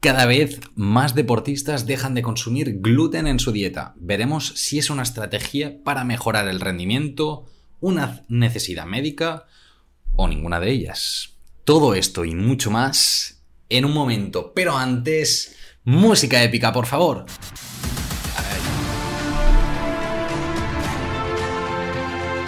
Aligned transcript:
Cada 0.00 0.24
vez 0.24 0.60
más 0.76 1.14
deportistas 1.14 1.84
dejan 1.84 2.14
de 2.14 2.22
consumir 2.22 2.80
gluten 2.80 3.26
en 3.26 3.38
su 3.38 3.52
dieta. 3.52 3.92
Veremos 3.98 4.54
si 4.56 4.78
es 4.78 4.88
una 4.88 5.02
estrategia 5.02 5.76
para 5.84 6.04
mejorar 6.04 6.48
el 6.48 6.58
rendimiento, 6.58 7.44
una 7.80 8.24
necesidad 8.28 8.86
médica 8.86 9.44
o 10.16 10.26
ninguna 10.26 10.58
de 10.58 10.70
ellas. 10.70 11.36
Todo 11.64 11.94
esto 11.94 12.24
y 12.24 12.34
mucho 12.34 12.70
más 12.70 13.42
en 13.68 13.84
un 13.84 13.92
momento. 13.92 14.54
Pero 14.54 14.74
antes, 14.74 15.54
música 15.84 16.42
épica, 16.42 16.72
por 16.72 16.86
favor. 16.86 17.26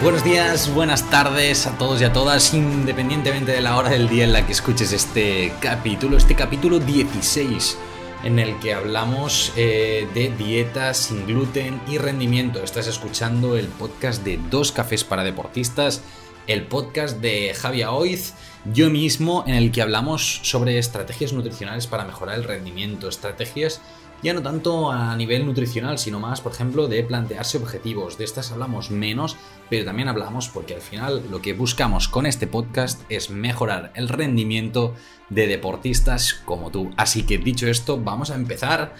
Buenos 0.02 0.24
días, 0.24 0.74
buenas 0.74 1.08
tardes 1.10 1.68
a 1.68 1.78
todos 1.78 2.00
y 2.00 2.04
a 2.04 2.12
todas, 2.12 2.54
independientemente 2.54 3.52
de 3.52 3.60
la 3.60 3.76
hora 3.76 3.88
del 3.90 4.08
día 4.08 4.24
en 4.24 4.32
la 4.32 4.44
que 4.44 4.50
escuches 4.50 4.92
este 4.92 5.52
capítulo, 5.60 6.16
este 6.16 6.34
capítulo 6.34 6.80
16, 6.80 7.78
en 8.24 8.40
el 8.40 8.58
que 8.58 8.74
hablamos 8.74 9.52
eh, 9.54 10.08
de 10.12 10.30
dieta 10.30 10.92
sin 10.94 11.24
gluten 11.24 11.80
y 11.86 11.98
rendimiento. 11.98 12.64
Estás 12.64 12.88
escuchando 12.88 13.56
el 13.56 13.68
podcast 13.68 14.24
de 14.24 14.40
Dos 14.50 14.72
Cafés 14.72 15.04
para 15.04 15.22
Deportistas, 15.22 16.02
el 16.48 16.66
podcast 16.66 17.18
de 17.18 17.54
Javier 17.54 17.86
Oiz, 17.92 18.34
yo 18.64 18.90
mismo, 18.90 19.44
en 19.46 19.54
el 19.54 19.70
que 19.70 19.82
hablamos 19.82 20.40
sobre 20.42 20.78
estrategias 20.78 21.32
nutricionales 21.32 21.86
para 21.86 22.04
mejorar 22.04 22.34
el 22.34 22.44
rendimiento, 22.44 23.08
estrategias 23.08 23.80
ya 24.22 24.32
no 24.32 24.42
tanto 24.42 24.90
a 24.90 25.16
nivel 25.16 25.44
nutricional, 25.44 25.98
sino 25.98 26.20
más, 26.20 26.40
por 26.40 26.52
ejemplo, 26.52 26.86
de 26.88 27.02
plantearse 27.02 27.58
objetivos. 27.58 28.18
De 28.18 28.24
estas 28.24 28.52
hablamos 28.52 28.90
menos, 28.90 29.36
pero 29.68 29.84
también 29.84 30.08
hablamos 30.08 30.48
porque 30.48 30.74
al 30.74 30.80
final 30.80 31.22
lo 31.30 31.42
que 31.42 31.54
buscamos 31.54 32.08
con 32.08 32.26
este 32.26 32.46
podcast 32.46 33.02
es 33.08 33.30
mejorar 33.30 33.92
el 33.94 34.08
rendimiento 34.08 34.94
de 35.28 35.46
deportistas 35.46 36.34
como 36.44 36.70
tú. 36.70 36.90
Así 36.96 37.24
que 37.24 37.38
dicho 37.38 37.66
esto, 37.66 37.98
vamos 37.98 38.30
a 38.30 38.36
empezar. 38.36 38.94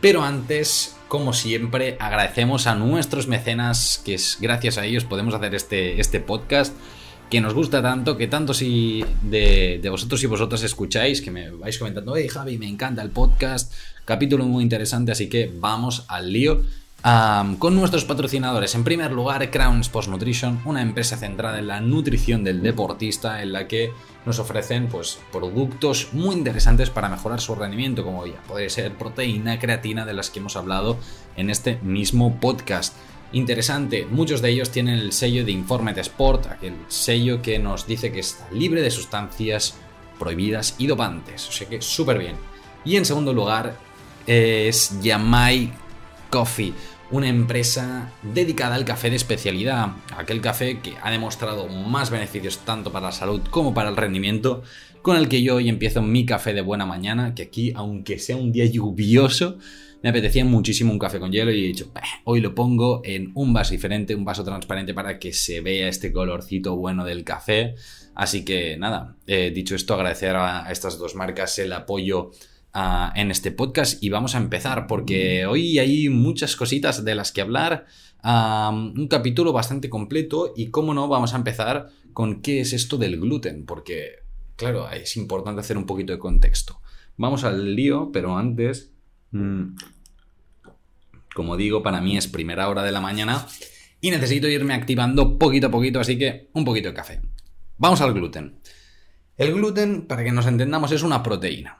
Pero 0.00 0.22
antes, 0.22 0.94
como 1.08 1.32
siempre, 1.32 1.96
agradecemos 1.98 2.66
a 2.66 2.74
nuestros 2.74 3.28
mecenas, 3.28 4.02
que 4.04 4.14
es 4.14 4.36
gracias 4.40 4.76
a 4.76 4.84
ellos 4.84 5.04
podemos 5.04 5.34
hacer 5.34 5.54
este, 5.54 6.00
este 6.00 6.20
podcast 6.20 6.74
que 7.30 7.40
nos 7.40 7.54
gusta 7.54 7.82
tanto, 7.82 8.16
que 8.16 8.28
tanto 8.28 8.54
si 8.54 9.04
de, 9.22 9.86
vosotros 9.90 10.22
y 10.22 10.26
vosotras 10.26 10.62
escucháis, 10.62 11.20
que 11.20 11.30
me 11.30 11.50
vais 11.50 11.78
comentando, 11.78 12.16
hey 12.16 12.28
Javi, 12.28 12.58
me 12.58 12.68
encanta 12.68 13.02
el 13.02 13.10
podcast, 13.10 13.72
capítulo 14.04 14.44
muy 14.44 14.62
interesante, 14.62 15.12
así 15.12 15.28
que 15.28 15.50
vamos 15.52 16.04
al 16.08 16.32
lío. 16.32 16.62
con 17.58 17.74
nuestros 17.74 18.04
patrocinadores, 18.04 18.74
en 18.74 18.84
primer 18.84 19.12
lugar, 19.12 19.50
Crown 19.50 19.80
Sports 19.80 20.08
Nutrition, 20.08 20.60
una 20.64 20.82
empresa 20.82 21.16
centrada 21.16 21.58
en 21.58 21.66
la 21.66 21.80
nutrición 21.80 22.44
del 22.44 22.62
deportista, 22.62 23.42
en 23.42 23.52
la 23.52 23.66
que 23.66 23.92
nos 24.24 24.38
ofrecen 24.38 24.88
pues, 24.88 25.18
productos 25.32 26.08
muy 26.12 26.34
interesantes 26.34 26.90
para 26.90 27.08
mejorar 27.08 27.40
su 27.40 27.54
rendimiento, 27.54 28.04
como 28.04 28.26
ya 28.26 28.40
puede 28.48 28.70
ser 28.70 28.94
proteína, 28.94 29.58
creatina, 29.58 30.04
de 30.04 30.14
las 30.14 30.30
que 30.30 30.40
hemos 30.40 30.56
hablado 30.56 30.96
en 31.36 31.50
este 31.50 31.78
mismo 31.82 32.40
podcast 32.40 32.94
interesante. 33.36 34.06
Muchos 34.10 34.40
de 34.40 34.50
ellos 34.50 34.70
tienen 34.70 34.98
el 34.98 35.12
sello 35.12 35.44
de 35.44 35.52
Informed 35.52 35.98
Sport, 35.98 36.46
aquel 36.46 36.74
sello 36.88 37.42
que 37.42 37.58
nos 37.58 37.86
dice 37.86 38.10
que 38.10 38.20
está 38.20 38.48
libre 38.50 38.80
de 38.80 38.90
sustancias 38.90 39.76
prohibidas 40.18 40.74
y 40.78 40.86
dopantes. 40.86 41.48
O 41.48 41.52
sea 41.52 41.68
que 41.68 41.82
súper 41.82 42.18
bien. 42.18 42.36
Y 42.84 42.96
en 42.96 43.04
segundo 43.04 43.32
lugar 43.32 43.76
es 44.26 44.98
Yamai 45.02 45.70
Coffee, 46.30 46.72
una 47.10 47.28
empresa 47.28 48.10
dedicada 48.22 48.74
al 48.74 48.84
café 48.84 49.10
de 49.10 49.16
especialidad, 49.16 49.88
aquel 50.16 50.40
café 50.40 50.80
que 50.80 50.94
ha 51.02 51.10
demostrado 51.10 51.68
más 51.68 52.10
beneficios 52.10 52.58
tanto 52.58 52.90
para 52.90 53.06
la 53.06 53.12
salud 53.12 53.42
como 53.50 53.74
para 53.74 53.90
el 53.90 53.96
rendimiento, 53.96 54.62
con 55.02 55.16
el 55.16 55.28
que 55.28 55.42
yo 55.42 55.56
hoy 55.56 55.68
empiezo 55.68 56.02
mi 56.02 56.24
café 56.24 56.54
de 56.54 56.62
buena 56.62 56.86
mañana, 56.86 57.34
que 57.34 57.42
aquí, 57.44 57.72
aunque 57.76 58.18
sea 58.18 58.36
un 58.36 58.50
día 58.50 58.64
lluvioso, 58.64 59.58
me 60.02 60.10
apetecía 60.10 60.44
muchísimo 60.44 60.92
un 60.92 60.98
café 60.98 61.18
con 61.18 61.32
hielo 61.32 61.50
y 61.50 61.64
he 61.64 61.68
dicho, 61.68 61.90
hoy 62.24 62.40
lo 62.40 62.54
pongo 62.54 63.00
en 63.04 63.32
un 63.34 63.52
vaso 63.52 63.72
diferente, 63.72 64.14
un 64.14 64.24
vaso 64.24 64.44
transparente 64.44 64.94
para 64.94 65.18
que 65.18 65.32
se 65.32 65.60
vea 65.60 65.88
este 65.88 66.12
colorcito 66.12 66.76
bueno 66.76 67.04
del 67.04 67.24
café. 67.24 67.74
Así 68.14 68.44
que 68.44 68.76
nada, 68.76 69.16
eh, 69.26 69.50
dicho 69.54 69.74
esto, 69.74 69.94
agradecer 69.94 70.36
a 70.36 70.70
estas 70.70 70.98
dos 70.98 71.14
marcas 71.14 71.58
el 71.58 71.72
apoyo 71.72 72.30
ah, 72.72 73.12
en 73.16 73.30
este 73.30 73.52
podcast 73.52 74.02
y 74.02 74.08
vamos 74.08 74.34
a 74.34 74.38
empezar 74.38 74.86
porque 74.86 75.46
hoy 75.46 75.78
hay 75.78 76.08
muchas 76.08 76.56
cositas 76.56 77.04
de 77.04 77.14
las 77.14 77.32
que 77.32 77.40
hablar. 77.40 77.86
un 78.22 79.08
capítulo 79.08 79.52
bastante 79.52 79.88
completo 79.88 80.52
y 80.56 80.68
cómo 80.68 80.94
no 80.94 81.08
vamos 81.08 81.34
a 81.34 81.36
empezar 81.36 81.88
con 82.12 82.40
qué 82.42 82.60
es 82.60 82.72
esto 82.72 82.96
del 82.96 83.20
gluten 83.20 83.66
porque 83.66 84.22
claro 84.56 84.90
es 84.90 85.16
importante 85.18 85.60
hacer 85.60 85.76
un 85.76 85.84
poquito 85.84 86.14
de 86.14 86.18
contexto 86.18 86.80
vamos 87.18 87.44
al 87.44 87.76
lío 87.76 88.10
pero 88.10 88.38
antes 88.38 88.95
como 91.34 91.56
digo, 91.56 91.82
para 91.82 92.00
mí 92.00 92.16
es 92.16 92.26
primera 92.26 92.68
hora 92.68 92.82
de 92.82 92.92
la 92.92 93.00
mañana 93.00 93.46
y 94.00 94.10
necesito 94.10 94.48
irme 94.48 94.74
activando 94.74 95.38
poquito 95.38 95.68
a 95.68 95.70
poquito, 95.70 96.00
así 96.00 96.18
que 96.18 96.48
un 96.54 96.64
poquito 96.64 96.88
de 96.88 96.94
café. 96.94 97.20
Vamos 97.78 98.00
al 98.00 98.14
gluten. 98.14 98.58
El 99.36 99.52
gluten, 99.52 100.06
para 100.06 100.24
que 100.24 100.32
nos 100.32 100.46
entendamos, 100.46 100.92
es 100.92 101.02
una 101.02 101.22
proteína. 101.22 101.78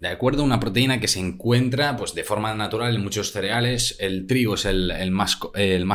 ¿De 0.00 0.08
acuerdo? 0.08 0.42
Una 0.42 0.58
proteína 0.58 0.98
que 0.98 1.08
se 1.08 1.20
encuentra 1.20 1.96
pues, 1.96 2.14
de 2.14 2.24
forma 2.24 2.54
natural 2.54 2.94
en 2.94 3.02
muchos 3.02 3.32
cereales. 3.32 3.96
El 4.00 4.26
trigo 4.26 4.54
es 4.54 4.64
el, 4.64 5.10
más, 5.12 5.38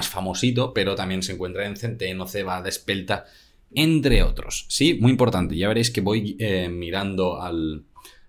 famosito, 0.08 0.74
pero 0.74 0.96
también 0.96 1.24
se 1.24 1.34
encuentra 1.34 1.66
en 1.66 1.76
centeno, 1.76 2.28
cebada, 2.28 2.70
espelta, 2.70 3.26
entre 3.74 4.24
otros. 4.24 4.66
Sí, 4.70 4.98
muy 5.02 5.12
importante. 5.12 5.58
Ya 5.58 5.68
veréis 5.68 5.92
que 5.92 6.02
voy 6.02 6.38
eh, 6.40 6.70
mirando 6.70 7.42
al, 7.42 7.84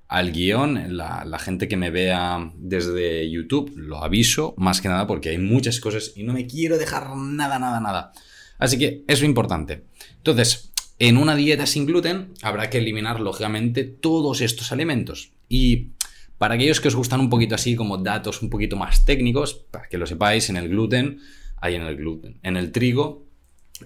al 0.09 0.33
guion, 0.33 0.97
la, 0.97 1.39
gente 1.39 1.69
que 1.69 1.77
me 1.77 1.91
vea 1.91 2.53
desde 2.57 3.29
YouTube, 3.31 3.73
lo 3.77 4.03
aviso, 4.03 4.55
más 4.57 4.81
que 4.81 4.89
nada 4.89 5.07
porque 5.07 5.31
hay 5.31 5.39
muchas 5.39 5.81
cosas 5.81 6.13
y 6.15 6.23
no 6.23 6.33
me 6.33 6.47
quiero 6.47 6.79
dejar 6.79 7.17
nada, 7.17 7.59
nada, 7.59 7.81
nada. 7.81 8.13
Así 8.59 8.79
que 8.79 9.05
eso 9.07 9.23
es 9.23 9.29
importante. 9.29 9.85
Entonces, 10.19 10.73
en 10.99 11.17
una 11.17 11.35
dieta 11.35 11.67
sin 11.67 11.87
gluten 11.87 12.33
habrá 12.43 12.71
que 12.71 12.79
eliminar, 12.79 13.21
lógicamente, 13.21 13.85
todos 13.85 14.41
estos 14.41 14.73
alimentos. 14.73 15.33
Y 15.49 15.91
para 16.39 16.55
aquellos 16.55 16.81
que 16.81 16.89
os 16.89 16.95
gustan 16.95 17.21
un 17.21 17.31
poquito 17.31 17.55
así, 17.55 17.75
como 17.75 17.99
datos 17.99 18.43
un 18.43 18.51
poquito 18.51 18.77
más 18.77 19.05
técnicos, 19.05 19.55
para 19.55 19.89
que 19.89 19.99
lo 19.99 20.07
sepáis, 20.07 20.49
en 20.51 20.57
el 20.57 20.69
gluten, 20.69 21.19
hay 21.61 21.75
en 21.75 21.83
el 21.83 21.97
gluten, 21.97 22.39
en 22.43 22.57
el 22.57 22.71
trigo 22.71 23.26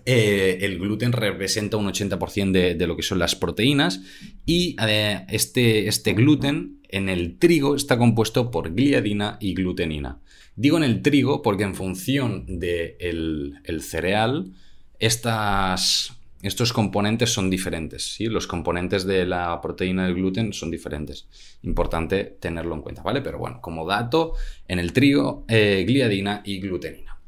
eh, 0.05 0.59
el 0.63 0.79
gluten 0.79 1.13
representa 1.13 1.77
un 1.77 1.87
80% 1.87 2.77
de, 2.77 2.87
lo 2.87 2.97
que 2.97 3.03
son 3.03 3.19
las 3.19 3.35
proteínas 3.35 4.01
y 4.47 4.77
eh, 4.87 5.25
este, 5.29 5.89
este, 5.89 6.13
gluten 6.13 6.81
en 6.89 7.09
el 7.09 7.39
trigo 7.39 7.75
está 7.75 7.99
compuesto 7.99 8.51
por 8.51 8.75
gliadina 8.75 9.37
y 9.41 9.55
glutenina. 9.55 10.21
Digo 10.55 10.77
en 10.77 10.85
el 10.85 11.03
trigo 11.03 11.43
porque 11.43 11.65
en 11.65 11.75
función 11.75 12.45
del 12.47 13.59
el 13.65 13.83
cereal, 13.83 14.53
estas, 14.99 16.13
estos 16.43 16.73
componentes 16.73 17.33
son 17.33 17.51
diferentes. 17.51 18.15
¿sí? 18.15 18.27
Los 18.27 18.47
componentes 18.47 19.05
de 19.05 19.27
la 19.27 19.61
proteína 19.61 20.05
del 20.05 20.15
gluten 20.15 20.53
son 20.53 20.71
diferentes. 20.71 21.27
Importante 21.63 22.25
tenerlo 22.25 22.75
en 22.75 22.83
cuenta, 22.83 23.03
¿vale? 23.03 23.23
Pero 23.23 23.39
bueno, 23.39 23.61
como 23.61 23.87
dato, 23.87 24.35
en 24.69 24.79
el 24.79 24.93
trigo, 24.93 25.45
eh, 25.49 25.85
gliadina 25.87 26.43
y 26.45 26.61
glutenina. 26.61 27.19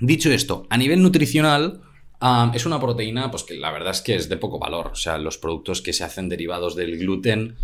Dicho 0.00 0.30
esto, 0.32 0.66
a 0.68 0.76
nivel 0.76 1.00
nutricional, 1.00 1.80
es 2.54 2.66
una 2.66 2.80
proteína, 2.80 3.30
pues 3.30 3.42
que 3.42 3.54
la 3.54 3.70
verdad 3.72 3.90
es 3.90 4.00
que 4.00 4.14
es 4.14 4.28
de 4.28 4.36
poco 4.36 4.58
valor. 4.58 4.88
O 4.92 4.96
sea, 4.96 5.18
los 5.18 5.38
productos 5.38 5.82
que 5.82 5.92
se 5.92 6.04
hacen 6.04 6.28
derivados 6.28 6.76
del 6.76 6.98
gluten 6.98 7.56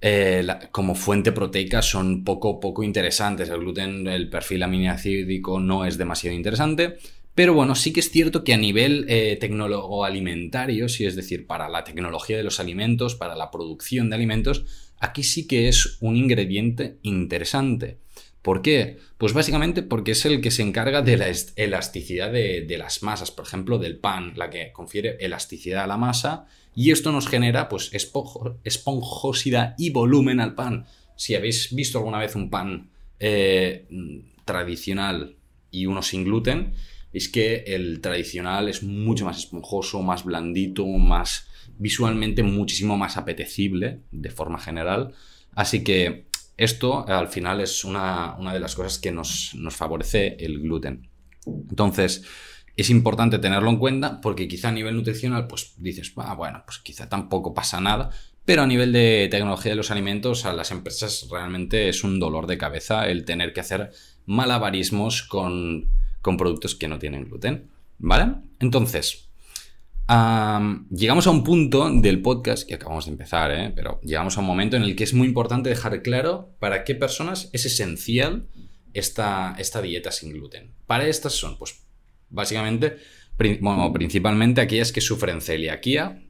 eh, 0.00 0.46
como 0.70 0.94
fuente 0.94 1.32
proteica 1.32 1.82
son 1.82 2.24
poco, 2.24 2.60
poco 2.60 2.82
interesantes. 2.82 3.48
El 3.48 3.60
gluten, 3.60 4.06
el 4.06 4.28
perfil 4.28 4.62
aminoácidico 4.62 5.60
no 5.60 5.84
es 5.84 5.98
demasiado 5.98 6.36
interesante. 6.36 6.98
Pero 7.34 7.52
bueno, 7.52 7.74
sí 7.74 7.92
que 7.92 8.00
es 8.00 8.10
cierto 8.10 8.44
que 8.44 8.54
a 8.54 8.58
nivel 8.58 9.06
eh, 9.08 9.36
tecnólogo 9.40 10.04
alimentario, 10.04 10.88
sí 10.88 11.04
es 11.04 11.16
decir, 11.16 11.46
para 11.46 11.68
la 11.68 11.82
tecnología 11.82 12.36
de 12.36 12.44
los 12.44 12.60
alimentos, 12.60 13.16
para 13.16 13.34
la 13.34 13.50
producción 13.50 14.08
de 14.08 14.16
alimentos, 14.16 14.64
aquí 14.98 15.24
sí 15.24 15.46
que 15.46 15.68
es 15.68 15.98
un 16.00 16.16
ingrediente 16.16 16.98
interesante. 17.02 17.98
¿Por 18.44 18.60
qué? 18.60 18.98
Pues 19.16 19.32
básicamente 19.32 19.82
porque 19.82 20.10
es 20.10 20.26
el 20.26 20.42
que 20.42 20.50
se 20.50 20.60
encarga 20.60 21.00
de 21.00 21.16
la 21.16 21.32
elasticidad 21.56 22.30
de, 22.30 22.76
las 22.76 23.02
masas, 23.02 23.30
por 23.30 23.46
ejemplo, 23.46 23.78
del 23.78 23.96
pan, 23.96 24.34
la 24.36 24.50
que 24.50 24.70
confiere 24.70 25.16
elasticidad 25.18 25.84
a 25.84 25.86
la 25.86 25.96
masa 25.96 26.44
y 26.74 26.90
esto 26.90 27.10
nos 27.10 27.26
genera 27.26 27.70
pues 27.70 27.90
esponjosidad 27.94 29.74
y 29.78 29.88
volumen 29.88 30.40
al 30.40 30.54
pan. 30.54 30.84
Si 31.16 31.34
habéis 31.34 31.74
visto 31.74 31.96
alguna 31.96 32.18
vez 32.18 32.36
un 32.36 32.50
pan 32.50 32.90
eh, 33.18 33.86
tradicional 34.44 35.36
y 35.70 35.86
uno 35.86 36.02
sin 36.02 36.24
gluten, 36.24 36.74
es 37.14 37.30
que 37.30 37.64
el 37.68 38.02
tradicional 38.02 38.68
es 38.68 38.82
mucho 38.82 39.24
más 39.24 39.38
esponjoso, 39.38 40.02
más 40.02 40.22
blandito, 40.22 40.84
más 40.86 41.48
visualmente 41.78 42.42
muchísimo 42.42 42.98
más 42.98 43.16
apetecible 43.16 44.00
de 44.10 44.30
forma 44.30 44.58
general. 44.58 45.14
Así 45.54 45.82
que 45.82 46.26
esto 46.56 47.06
al 47.08 47.28
final 47.28 47.60
es 47.60 47.84
una, 47.84 48.36
de 48.52 48.60
las 48.60 48.74
cosas 48.74 48.98
que 48.98 49.12
nos, 49.12 49.56
favorece 49.70 50.36
el 50.38 50.60
gluten. 50.60 51.08
Entonces, 51.46 52.24
es 52.76 52.90
importante 52.90 53.38
tenerlo 53.38 53.70
en 53.70 53.78
cuenta 53.78 54.20
porque 54.20 54.48
quizá 54.48 54.68
a 54.68 54.72
nivel 54.72 54.96
nutricional, 54.96 55.46
pues 55.46 55.74
dices, 55.78 56.12
ah, 56.16 56.34
bueno, 56.34 56.62
pues 56.64 56.78
quizá 56.78 57.08
tampoco 57.08 57.54
pasa 57.54 57.80
nada, 57.80 58.10
Pero 58.44 58.62
a 58.62 58.66
nivel 58.66 58.92
de 58.92 59.28
tecnología 59.30 59.72
de 59.72 59.76
los 59.76 59.90
alimentos, 59.90 60.44
a 60.44 60.52
las 60.52 60.70
empresas 60.70 61.28
realmente 61.30 61.88
es 61.88 62.04
un 62.04 62.20
dolor 62.20 62.46
de 62.46 62.58
cabeza 62.58 63.08
el 63.08 63.24
tener 63.24 63.54
que 63.54 63.60
hacer 63.60 63.90
malabarismos 64.26 65.22
con, 65.22 65.88
con 66.20 66.36
productos 66.36 66.74
que 66.74 66.88
no 66.88 66.98
tienen 66.98 67.24
gluten. 67.24 67.70
¿Vale? 67.98 68.34
Entonces, 68.60 69.30
llegamos 70.90 71.26
a 71.26 71.30
un 71.30 71.44
punto 71.44 71.88
del 71.90 72.20
podcast, 72.20 72.66
que 72.68 72.74
acabamos 72.74 73.06
de 73.06 73.12
empezar, 73.12 73.50
¿eh? 73.52 73.72
pero 73.74 74.00
llegamos 74.02 74.36
a 74.36 74.40
un 74.40 74.46
momento 74.46 74.76
en 74.76 74.82
el 74.82 74.96
que 74.96 75.04
es 75.04 75.14
muy 75.14 75.26
importante 75.26 75.70
dejar 75.70 76.02
claro 76.02 76.54
para 76.58 76.84
qué 76.84 76.94
personas 76.94 77.48
es 77.52 77.64
esencial 77.64 78.48
esta, 78.92 79.54
esta 79.58 79.80
dieta 79.80 80.12
sin 80.12 80.32
gluten. 80.32 80.74
Para 80.86 81.06
estas 81.06 81.32
son, 81.32 81.58
pues, 81.58 81.86
básicamente, 82.28 82.96
bueno, 83.60 83.92
principalmente 83.92 84.60
aquellas 84.60 84.92
que 84.92 85.00
sufren 85.00 85.40
celiaquía, 85.40 86.22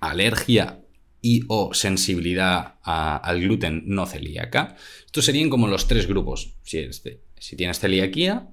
alergia 0.00 0.80
y 1.20 1.42
o 1.48 1.74
sensibilidad 1.74 2.74
al 2.82 3.40
gluten 3.40 3.82
no 3.86 4.06
celíaca. 4.06 4.76
Estos 5.04 5.24
serían 5.24 5.50
como 5.50 5.66
los 5.66 5.88
tres 5.88 6.06
grupos. 6.06 6.54
Si, 6.62 6.88
si 7.38 7.56
tienes 7.56 7.80
celiaquía, 7.80 8.48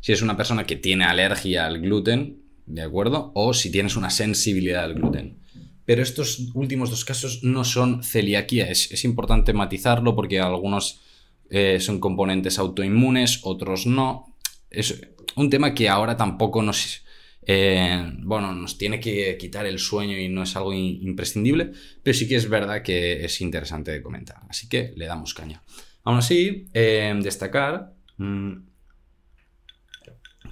si 0.00 0.12
es 0.12 0.22
una 0.22 0.36
persona 0.36 0.64
que 0.64 0.76
tiene 0.76 1.04
alergia 1.04 1.66
al 1.66 1.80
gluten, 1.80 2.45
¿de 2.66 2.82
acuerdo? 2.82 3.32
O 3.34 3.54
si 3.54 3.70
tienes 3.70 3.96
una 3.96 4.10
sensibilidad 4.10 4.84
al 4.84 4.94
gluten. 4.94 5.38
Pero 5.84 6.02
estos 6.02 6.50
últimos 6.54 6.90
dos 6.90 7.04
casos 7.04 7.44
no 7.44 7.64
son 7.64 8.02
celiaquía. 8.02 8.68
Es, 8.68 9.04
importante 9.04 9.52
matizarlo 9.52 10.16
porque 10.16 10.40
algunos 10.40 11.00
eh, 11.48 11.78
son 11.80 12.00
componentes 12.00 12.58
autoinmunes, 12.58 13.40
otros 13.44 13.86
no. 13.86 14.36
Es 14.68 15.00
un 15.36 15.48
tema 15.48 15.74
que 15.74 15.88
ahora 15.88 16.16
tampoco 16.16 16.60
nos, 16.60 17.04
eh, 17.46 18.04
bueno, 18.18 18.52
nos 18.52 18.78
tiene 18.78 18.98
que 18.98 19.38
quitar 19.38 19.64
el 19.64 19.78
sueño 19.78 20.18
y 20.18 20.28
no 20.28 20.42
es 20.42 20.56
algo 20.56 20.72
imprescindible, 20.74 21.70
pero 22.02 22.18
sí 22.18 22.26
que 22.26 22.34
es 22.34 22.48
verdad 22.48 22.82
que 22.82 23.24
es 23.24 23.40
interesante 23.40 23.92
de 23.92 24.02
comentar. 24.02 24.38
Así 24.48 24.68
que 24.68 24.92
le 24.96 25.06
damos 25.06 25.34
caña. 25.34 25.62
Aún 26.02 26.18
así, 26.18 26.66
eh, 26.74 27.14
destacar 27.22 27.94
mm, 28.16 28.54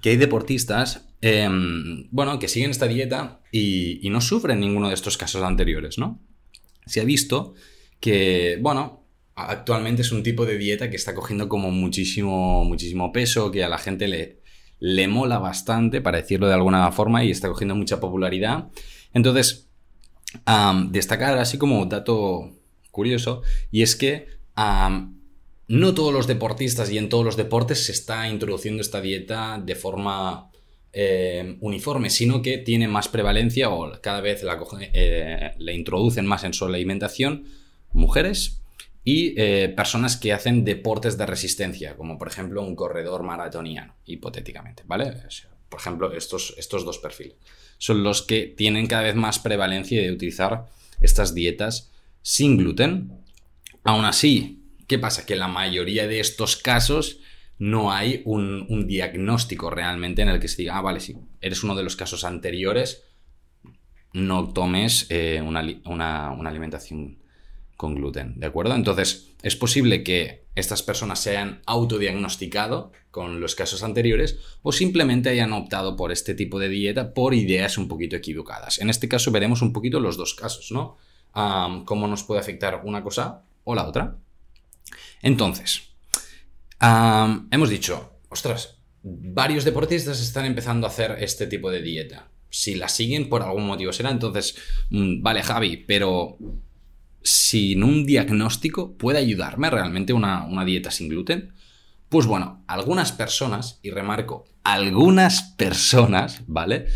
que 0.00 0.10
hay 0.10 0.16
deportistas 0.16 1.03
Em, 1.26 2.06
bueno, 2.10 2.38
que 2.38 2.48
siguen 2.48 2.70
esta 2.70 2.86
dieta 2.86 3.40
y, 3.50 4.06
no 4.10 4.20
sufren 4.20 4.60
ninguno 4.60 4.88
de 4.88 4.94
estos 4.94 5.16
casos 5.16 5.42
anteriores, 5.42 5.96
¿no? 5.96 6.20
Se 6.84 7.00
ha 7.00 7.04
visto 7.04 7.54
que, 7.98 8.58
bueno, 8.60 9.06
actualmente 9.34 10.02
es 10.02 10.12
un 10.12 10.22
tipo 10.22 10.44
de 10.44 10.58
dieta 10.58 10.90
que 10.90 10.96
está 10.96 11.14
cogiendo 11.14 11.48
como 11.48 11.70
muchísimo, 11.70 12.66
muchísimo 12.66 13.10
peso, 13.10 13.50
que 13.50 13.64
a 13.64 13.70
la 13.70 13.78
gente 13.78 14.06
le, 14.06 14.42
le 14.80 15.08
mola 15.08 15.38
bastante, 15.38 16.02
para 16.02 16.18
decirlo 16.18 16.46
de 16.46 16.52
alguna 16.52 16.92
forma, 16.92 17.24
y 17.24 17.30
está 17.30 17.48
cogiendo 17.48 17.74
mucha 17.74 18.00
popularidad. 18.00 18.68
Entonces, 19.14 19.70
destacar 20.90 21.38
así 21.38 21.56
como 21.56 21.86
dato 21.86 22.52
curioso, 22.90 23.40
y 23.70 23.80
es 23.80 23.96
que 23.96 24.26
no 25.68 25.94
todos 25.94 26.12
los 26.12 26.26
deportistas 26.26 26.90
y 26.90 26.98
en 26.98 27.08
todos 27.08 27.24
los 27.24 27.38
deportes 27.38 27.86
se 27.86 27.92
está 27.92 28.28
introduciendo 28.28 28.82
esta 28.82 29.00
dieta 29.00 29.58
de 29.58 29.74
forma 29.74 30.50
eh, 30.94 31.56
uniforme, 31.60 32.10
sino 32.10 32.40
que 32.40 32.58
tiene 32.58 32.88
más 32.88 33.08
prevalencia 33.08 33.70
o 33.70 34.00
cada 34.00 34.20
vez 34.20 34.42
la, 34.42 34.58
eh, 34.92 35.52
le 35.58 35.74
introducen 35.74 36.26
más 36.26 36.44
en 36.44 36.54
su 36.54 36.64
alimentación 36.64 37.46
mujeres 37.92 38.60
y 39.02 39.34
eh, 39.36 39.72
personas 39.76 40.16
que 40.16 40.32
hacen 40.32 40.64
deportes 40.64 41.18
de 41.18 41.26
resistencia, 41.26 41.96
como 41.96 42.16
por 42.16 42.28
ejemplo 42.28 42.62
un 42.62 42.74
corredor 42.74 43.22
maratoniano, 43.22 43.94
hipotéticamente, 44.06 44.82
¿vale? 44.86 45.14
por 45.68 45.80
ejemplo, 45.80 46.12
estos, 46.12 46.54
estos 46.56 46.84
dos 46.84 46.98
perfiles 46.98 47.36
son 47.78 48.02
los 48.02 48.22
que 48.22 48.46
tienen 48.46 48.86
cada 48.86 49.02
vez 49.02 49.14
más 49.14 49.38
prevalencia 49.38 50.00
de 50.00 50.12
utilizar 50.12 50.66
estas 51.00 51.34
dietas 51.34 51.90
sin 52.22 52.56
gluten. 52.56 53.12
Aún 53.82 54.04
así, 54.04 54.62
¿qué 54.86 54.98
pasa? 54.98 55.26
Que 55.26 55.36
la 55.36 55.48
mayoría 55.48 56.06
de 56.06 56.20
estos 56.20 56.56
casos 56.56 57.18
no 57.58 57.92
hay 57.92 58.22
un, 58.24 58.86
diagnóstico 58.86 59.70
realmente 59.70 60.22
en 60.22 60.28
el 60.28 60.40
que 60.40 60.48
se 60.48 60.62
diga, 60.62 60.76
ah, 60.76 60.82
vale, 60.82 61.00
si 61.00 61.16
eres 61.40 61.62
uno 61.62 61.74
de 61.74 61.82
los 61.82 61.96
casos 61.96 62.24
anteriores, 62.24 63.04
no 64.12 64.52
tomes 64.52 65.06
eh, 65.10 65.40
una, 65.42 66.28
alimentación 66.28 67.18
con 67.76 67.94
gluten, 67.94 68.38
¿de 68.38 68.46
acuerdo? 68.46 68.74
Entonces, 68.74 69.34
es 69.42 69.56
posible 69.56 70.04
que 70.04 70.44
estas 70.54 70.82
personas 70.82 71.20
se 71.20 71.30
hayan 71.30 71.62
autodiagnosticado 71.66 72.92
con 73.10 73.40
los 73.40 73.54
casos 73.54 73.82
anteriores 73.82 74.38
o 74.62 74.70
simplemente 74.72 75.28
hayan 75.28 75.52
optado 75.52 75.96
por 75.96 76.12
este 76.12 76.34
tipo 76.34 76.60
de 76.60 76.68
dieta 76.68 77.12
por 77.12 77.34
ideas 77.34 77.76
un 77.76 77.88
poquito 77.88 78.14
equivocadas. 78.14 78.78
En 78.78 78.90
este 78.90 79.08
caso 79.08 79.32
veremos 79.32 79.62
un 79.62 79.72
poquito 79.72 79.98
los 79.98 80.16
dos 80.16 80.34
casos, 80.34 80.70
¿no? 80.70 80.96
cómo 81.84 82.06
nos 82.06 82.22
puede 82.22 82.40
afectar 82.40 82.82
una 82.84 83.02
cosa 83.02 83.42
o 83.64 83.74
la 83.74 83.88
otra. 83.88 84.16
Entonces, 85.20 85.93
hemos 86.80 87.70
dicho, 87.70 88.18
ostras, 88.28 88.78
varios 89.02 89.64
deportistas 89.64 90.20
están 90.20 90.46
empezando 90.46 90.86
a 90.86 90.90
hacer 90.90 91.16
este 91.20 91.46
tipo 91.46 91.70
de 91.70 91.82
dieta. 91.82 92.30
Si 92.48 92.74
la 92.74 92.88
siguen 92.88 93.28
por 93.28 93.42
algún 93.42 93.66
motivo 93.66 93.92
será, 93.92 94.10
entonces, 94.10 94.56
mm, 94.90 95.22
vale 95.22 95.42
Javi, 95.42 95.76
pero 95.76 96.38
sin 97.22 97.82
un 97.82 98.04
diagnóstico 98.04 98.96
puede 98.96 99.18
ayudarme 99.18 99.70
realmente 99.70 100.12
una, 100.12 100.46
dieta 100.64 100.90
sin 100.90 101.08
gluten. 101.08 101.52
Pues 102.08 102.26
bueno, 102.26 102.62
algunas 102.68 103.12
personas, 103.12 103.80
y 103.82 103.90
remarco, 103.90 104.44
algunas 104.62 105.42
personas, 105.56 106.42
¿vale? 106.46 106.86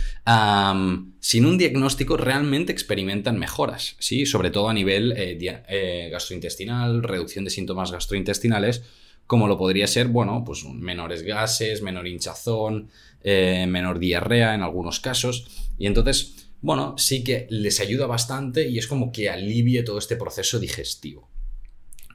sin 1.19 1.45
un 1.45 1.59
diagnóstico 1.59 2.17
realmente 2.17 2.73
experimentan 2.73 3.39
mejoras, 3.39 3.97
¿sí? 3.99 4.27
Sobre 4.27 4.51
todo 4.51 4.69
a 4.69 4.75
nivel 4.75 5.13
eh, 5.17 5.39
eh, 5.69 6.09
gastrointestinal, 6.13 7.03
reducción 7.03 7.45
de 7.45 7.51
síntomas 7.51 7.91
gastrointestinales, 7.91 8.85
como 9.29 9.47
lo 9.47 9.59
podría 9.59 9.87
ser, 9.87 10.09
bueno, 10.09 10.43
pues 10.45 10.65
menores 10.65 11.23
gases, 11.23 11.83
menor 11.83 12.09
hinchazón, 12.09 12.89
eh, 13.23 13.67
menor 13.69 13.99
diarrea 13.99 14.55
en 14.55 14.63
algunos 14.63 15.01
casos. 15.01 15.71
Y 15.77 15.87
entonces, 15.87 16.49
bueno, 16.63 16.97
sí 16.97 17.23
que 17.23 17.47
les 17.51 17.79
ayuda 17.79 18.07
bastante 18.07 18.67
y 18.67 18.79
es 18.79 18.87
como 18.87 19.13
que 19.13 19.29
alivie 19.29 19.83
todo 19.83 19.99
este 19.99 20.17
proceso 20.17 20.59
digestivo. 20.59 21.29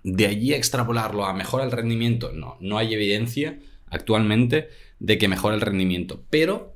De 0.03 0.25
allí 0.25 0.53
a 0.53 0.57
extrapolarlo 0.57 1.23
a 1.25 1.35
mejorar 1.35 1.67
el 1.67 1.71
rendimiento, 1.71 2.31
no, 2.31 2.57
no 2.59 2.79
hay 2.79 2.95
evidencia 2.95 3.59
actualmente 3.91 4.69
de 4.97 5.19
que 5.19 5.27
mejore 5.27 5.53
el 5.53 5.61
rendimiento, 5.61 6.25
pero 6.31 6.75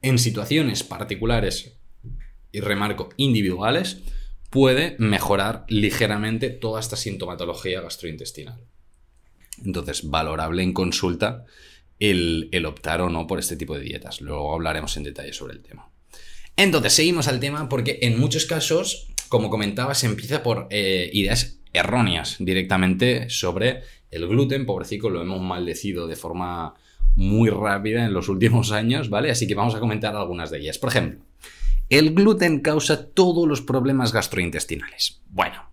en 0.00 0.20
situaciones 0.20 0.84
particulares, 0.84 1.76
y 2.52 2.60
remarco 2.60 3.08
individuales, 3.16 3.98
puede 4.48 4.94
mejorar 5.00 5.64
ligeramente 5.68 6.50
toda 6.50 6.78
esta 6.78 6.94
sintomatología 6.94 7.80
gastrointestinal. 7.80 8.60
Entonces, 9.64 10.08
valorable 10.08 10.62
en 10.62 10.72
consulta 10.72 11.44
el, 11.98 12.64
optar 12.66 13.00
o 13.00 13.10
no 13.10 13.26
por 13.26 13.38
este 13.38 13.56
tipo 13.56 13.76
de 13.76 13.84
dietas. 13.84 14.20
Luego 14.20 14.54
hablaremos 14.54 14.96
en 14.96 15.04
detalle 15.04 15.32
sobre 15.32 15.54
el 15.54 15.60
tema. 15.60 15.90
Entonces, 16.56 16.92
seguimos 16.92 17.28
al 17.28 17.40
tema 17.40 17.68
porque 17.68 17.98
en 18.02 18.18
muchos 18.18 18.46
casos, 18.46 19.08
como 19.28 19.50
comentaba, 19.50 19.94
se 19.94 20.06
empieza 20.06 20.42
por 20.42 20.66
eh, 20.70 21.10
ideas 21.12 21.58
erróneas 21.72 22.36
directamente 22.38 23.30
sobre 23.30 23.82
el 24.10 24.26
gluten. 24.26 24.66
Pobrecito, 24.66 25.10
lo 25.10 25.22
hemos 25.22 25.40
maldecido 25.40 26.06
de 26.06 26.16
forma 26.16 26.74
muy 27.14 27.50
rápida 27.50 28.04
en 28.04 28.12
los 28.12 28.28
últimos 28.28 28.72
años, 28.72 29.10
¿vale? 29.10 29.30
Así 29.30 29.46
que 29.46 29.54
vamos 29.54 29.74
a 29.74 29.80
comentar 29.80 30.14
algunas 30.14 30.50
de 30.50 30.58
ellas. 30.58 30.78
Por 30.78 30.90
ejemplo, 30.90 31.24
el 31.88 32.14
gluten 32.14 32.60
causa 32.60 33.08
todos 33.10 33.48
los 33.48 33.60
problemas 33.60 34.12
gastrointestinales. 34.12 35.20
Bueno, 35.30 35.70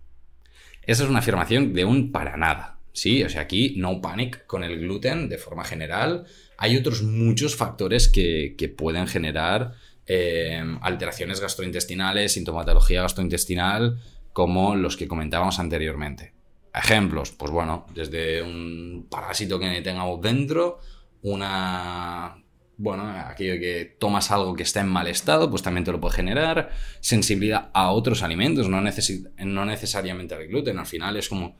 esa 0.82 1.04
es 1.04 1.10
una 1.10 1.18
afirmación 1.18 1.72
de 1.74 1.84
un 1.84 2.10
para 2.10 2.36
nada. 2.36 2.75
Sí, 2.96 3.22
o 3.22 3.28
sea, 3.28 3.42
aquí 3.42 3.74
no 3.76 4.00
panic 4.00 4.46
con 4.46 4.64
el 4.64 4.80
gluten 4.80 5.28
de 5.28 5.36
forma 5.36 5.64
general. 5.64 6.24
Hay 6.56 6.78
otros 6.78 7.02
muchos 7.02 7.54
factores 7.54 8.08
que, 8.08 8.74
pueden 8.74 9.06
generar 9.06 9.74
eh, 10.06 10.64
alteraciones 10.80 11.40
gastrointestinales, 11.40 12.32
sintomatología 12.32 13.02
gastrointestinal, 13.02 14.00
como 14.32 14.76
los 14.76 14.96
que 14.96 15.06
comentábamos 15.06 15.58
anteriormente. 15.58 16.32
Ejemplos, 16.72 17.32
pues 17.32 17.52
bueno, 17.52 17.86
desde 17.94 18.40
un 18.40 19.06
parásito 19.10 19.60
que 19.60 19.82
tengamos 19.82 20.22
dentro, 20.22 20.80
una 21.20 22.42
bueno, 22.78 23.10
aquello 23.10 23.60
que 23.60 23.96
tomas 23.98 24.30
algo 24.30 24.54
que 24.54 24.62
está 24.62 24.80
en 24.80 24.88
mal 24.88 25.06
estado, 25.06 25.50
pues 25.50 25.60
también 25.60 25.84
te 25.84 25.92
lo 25.92 26.00
puede 26.00 26.14
generar. 26.14 26.70
Sensibilidad 27.00 27.68
a 27.74 27.90
otros 27.90 28.22
alimentos, 28.22 28.70
no, 28.70 28.80
no 28.80 29.64
necesariamente 29.66 30.34
al 30.34 30.46
gluten. 30.46 30.78
Al 30.78 30.86
final 30.86 31.18
es 31.18 31.28
como 31.28 31.58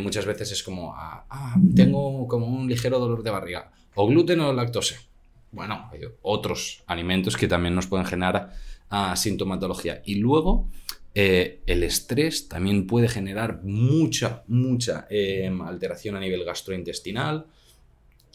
muchas 0.00 0.26
veces 0.26 0.52
es 0.52 0.62
como, 0.62 0.94
ah, 0.94 1.26
ah, 1.30 1.56
tengo 1.74 2.26
como 2.26 2.46
un 2.46 2.68
ligero 2.68 2.98
dolor 2.98 3.22
de 3.22 3.30
barriga, 3.30 3.70
o 3.94 4.06
gluten 4.06 4.40
o 4.40 4.52
lactosa. 4.52 4.96
Bueno, 5.52 5.88
hay 5.92 6.00
otros 6.22 6.82
alimentos 6.86 7.36
que 7.36 7.48
también 7.48 7.74
nos 7.74 7.86
pueden 7.86 8.06
generar 8.06 8.52
ah, 8.88 9.16
sintomatología. 9.16 10.02
Y 10.04 10.16
luego, 10.16 10.68
eh, 11.14 11.60
el 11.66 11.82
estrés 11.82 12.48
también 12.48 12.86
puede 12.86 13.08
generar 13.08 13.62
mucha, 13.64 14.44
mucha 14.46 15.06
em, 15.10 15.60
alteración 15.62 16.16
a 16.16 16.20
nivel 16.20 16.44
gastrointestinal. 16.44 17.46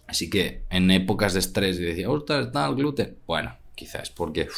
Así 0.07 0.29
que 0.29 0.63
en 0.69 0.91
épocas 0.91 1.33
de 1.33 1.39
estrés 1.39 1.79
y 1.79 1.83
decía, 1.83 2.09
ostras, 2.09 2.47
está 2.47 2.67
el 2.67 2.75
gluten. 2.75 3.17
Bueno, 3.25 3.55
quizás 3.75 4.09
porque 4.09 4.49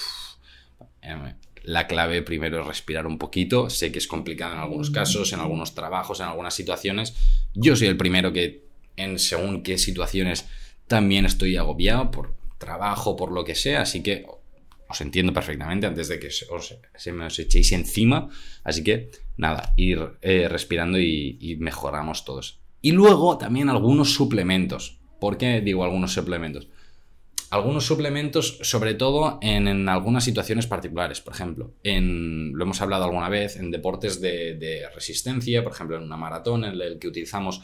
em, 1.01 1.35
la 1.67 1.85
clave 1.85 2.21
primero 2.21 2.61
es 2.61 2.65
respirar 2.65 3.05
un 3.05 3.17
poquito. 3.17 3.69
Sé 3.69 3.91
que 3.91 3.99
es 3.99 4.07
complicado 4.07 4.53
en 4.53 4.59
algunos 4.59 4.89
casos, 4.89 5.33
en 5.33 5.41
algunos 5.41 5.75
trabajos, 5.75 6.21
en 6.21 6.27
algunas 6.27 6.53
situaciones. 6.53 7.13
Yo 7.53 7.75
soy 7.75 7.89
el 7.89 7.97
primero 7.97 8.31
que 8.31 8.63
en 8.95 9.19
según 9.19 9.63
qué 9.63 9.77
situaciones 9.77 10.45
también 10.87 11.25
estoy 11.25 11.57
agobiado 11.57 12.09
por 12.09 12.33
trabajo, 12.57 13.17
por 13.17 13.33
lo 13.33 13.43
que 13.43 13.53
sea, 13.53 13.81
así 13.81 14.01
que 14.01 14.25
os 14.87 15.01
entiendo 15.01 15.33
perfectamente 15.33 15.87
antes 15.87 16.07
de 16.07 16.19
que 16.19 16.29
os, 16.49 16.77
se 16.95 17.11
me 17.11 17.25
os 17.25 17.37
echéis 17.37 17.73
encima. 17.73 18.29
Así 18.63 18.81
que 18.81 19.11
nada, 19.35 19.73
ir 19.75 19.99
eh, 20.21 20.47
respirando 20.47 20.97
y, 20.97 21.57
mejoramos 21.59 22.23
todos. 22.23 22.61
Y 22.81 22.93
luego 22.93 23.37
también 23.37 23.67
algunos 23.67 24.13
suplementos. 24.13 24.99
¿Por 25.19 25.37
qué 25.37 25.59
digo 25.59 25.83
algunos 25.83 26.13
suplementos? 26.13 26.69
Algunos 27.49 27.85
suplementos, 27.85 28.59
sobre 28.61 28.93
todo 28.93 29.39
en, 29.41 29.87
algunas 29.87 30.23
situaciones 30.23 30.67
particulares. 30.67 31.21
Por 31.21 31.33
ejemplo, 31.33 31.71
en, 31.83 32.51
lo 32.53 32.63
hemos 32.63 32.81
hablado 32.81 33.05
alguna 33.05 33.29
vez, 33.29 33.55
en 33.55 33.71
deportes 33.71 34.19
de, 34.19 34.83
resistencia, 34.93 35.63
por 35.63 35.71
ejemplo, 35.71 35.97
en 35.97 36.03
una 36.03 36.17
maratón, 36.17 36.65
en 36.65 36.79
el 36.79 36.99
que 36.99 37.07
utilizamos 37.07 37.61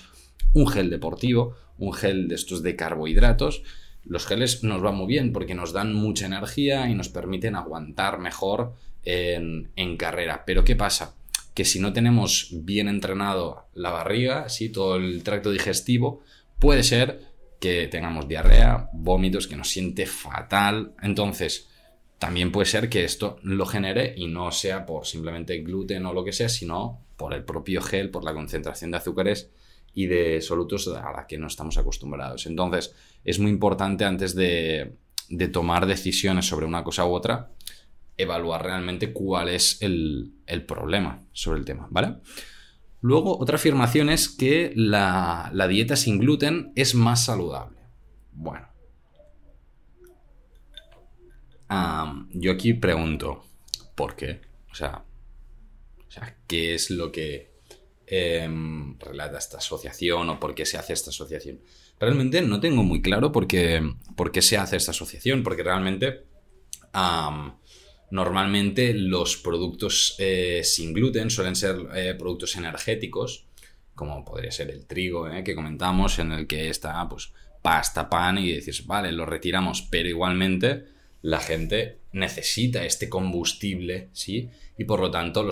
un 0.53 0.67
gel 0.67 0.89
deportivo, 0.89 1.55
un 1.77 1.93
gel 1.93 2.27
de 2.27 2.35
estos 2.35 2.63
de 2.63 2.75
carbohidratos 2.75 3.63
los 4.05 4.25
geles 4.25 4.63
nos 4.63 4.81
van 4.81 4.95
muy 4.95 5.07
bien 5.07 5.31
porque 5.31 5.55
nos 5.55 5.71
dan 5.71 5.93
mucha 5.93 6.25
energía 6.25 6.89
y 6.89 6.95
nos 6.95 7.09
permiten 7.09 7.55
aguantar 7.55 8.19
mejor 8.19 8.73
en, 9.05 9.97
carrera. 9.97 10.43
Pero 10.45 10.63
¿qué 10.63 10.75
pasa? 10.75 11.15
Que 11.53 11.65
si 11.65 11.79
no 11.79 11.93
tenemos 11.93 12.49
bien 12.51 12.87
entrenado 12.87 13.67
la 13.73 13.91
barriga, 13.91 14.49
¿sí? 14.49 14.69
todo 14.69 14.97
el 14.97 15.23
tracto 15.23 15.51
digestivo, 15.51 16.21
puede 16.59 16.83
ser 16.83 17.21
que 17.63 17.87
tengamos 17.87 18.27
diarrea, 18.27 18.89
vómitos, 18.91 19.47
que 19.47 19.55
nos 19.55 19.69
siente 19.69 20.05
fatal. 20.05 20.95
Entonces, 21.01 21.69
también 22.19 22.51
puede 22.51 22.65
ser 22.65 22.89
que 22.89 23.05
esto 23.05 23.39
lo 23.41 23.65
genere 23.65 24.13
y 24.17 24.27
no 24.27 24.51
sea 24.51 24.85
por 24.85 25.05
simplemente 25.05 25.59
gluten 25.59 26.05
o 26.05 26.11
lo 26.11 26.25
que 26.25 26.33
sea, 26.33 26.49
sino 26.49 27.05
por 27.15 27.33
el 27.33 27.45
propio 27.45 27.81
gel, 27.81 28.09
por 28.09 28.25
la 28.25 28.33
concentración 28.33 28.91
de 28.91 28.97
azúcares 28.97 29.49
y 29.93 30.07
de 30.07 30.41
solutos 30.41 30.89
a 30.89 31.09
la 31.13 31.25
que 31.25 31.37
no 31.37 31.47
estamos 31.47 31.77
acostumbrados. 31.77 32.47
Entonces, 32.47 32.93
es 33.23 33.39
muy 33.39 33.49
importante 33.49 34.03
antes 34.03 34.35
de, 34.35 34.97
tomar 35.53 35.85
decisiones 35.85 36.45
sobre 36.45 36.65
una 36.65 36.83
cosa 36.83 37.05
u 37.05 37.13
otra, 37.13 37.49
evaluar 38.17 38.61
realmente 38.61 39.13
cuál 39.13 39.47
es 39.47 39.81
el, 39.81 40.33
problema 40.67 41.21
sobre 41.31 41.59
el 41.59 41.65
tema, 41.65 41.87
¿vale? 41.89 42.15
Luego, 43.03 43.37
otra 43.37 43.57
afirmación 43.57 44.09
es 44.09 44.27
que 44.27 44.73
la, 44.75 45.51
dieta 45.69 45.95
sin 45.95 46.17
gluten 46.17 46.71
es 46.75 46.95
más 46.95 47.25
saludable. 47.25 47.77
Bueno. 48.31 48.67
yo 52.33 52.51
aquí 52.51 52.73
pregunto, 52.73 53.45
¿por 53.95 54.15
qué? 54.15 54.41
O 54.71 54.75
sea, 54.75 55.03
o 56.07 56.11
sea, 56.11 56.35
¿qué 56.47 56.75
es 56.75 56.89
lo 56.89 57.11
que 57.11 57.53
Em, 58.05 58.99
relata 58.99 59.37
esta 59.37 59.57
asociación 59.57 60.29
o 60.29 60.39
por 60.39 60.53
qué 60.53 60.65
se 60.65 60.77
hace 60.77 60.93
esta 60.93 61.09
asociación. 61.09 61.61
Realmente 61.99 62.41
no 62.41 62.59
tengo 62.59 62.83
muy 62.83 63.01
claro 63.01 63.31
por 63.31 63.47
qué, 63.47 63.81
por 64.15 64.31
qué 64.31 64.41
se 64.41 64.57
hace 64.57 64.75
esta 64.75 64.91
asociación, 64.91 65.41
porque 65.41 65.63
realmente 65.63 66.25
normalmente 68.13 68.93
los 68.93 69.37
productos 69.37 70.15
eh, 70.19 70.61
sin 70.63 70.93
gluten 70.93 71.31
suelen 71.31 71.55
ser 71.55 71.77
eh, 71.95 72.13
productos 72.13 72.55
energéticos, 72.55 73.47
como 73.95 74.23
podría 74.23 74.51
ser 74.51 74.69
el 74.69 74.85
trigo 74.85 75.27
eh, 75.27 75.43
que 75.43 75.55
comentamos, 75.55 76.19
en 76.19 76.31
el 76.31 76.45
que 76.45 76.69
está 76.69 77.09
pues 77.09 77.33
pasta, 77.63 78.11
pan 78.11 78.37
y 78.37 78.51
dices, 78.51 78.85
vale, 78.85 79.11
lo 79.11 79.25
retiramos, 79.25 79.81
pero 79.81 80.07
igualmente 80.07 80.85
la 81.23 81.39
gente 81.39 82.01
necesita 82.11 82.85
este 82.85 83.09
combustible, 83.09 84.09
¿sí? 84.13 84.47
Y 84.77 84.83
por 84.83 84.99
lo 84.99 85.09
tanto 85.09 85.43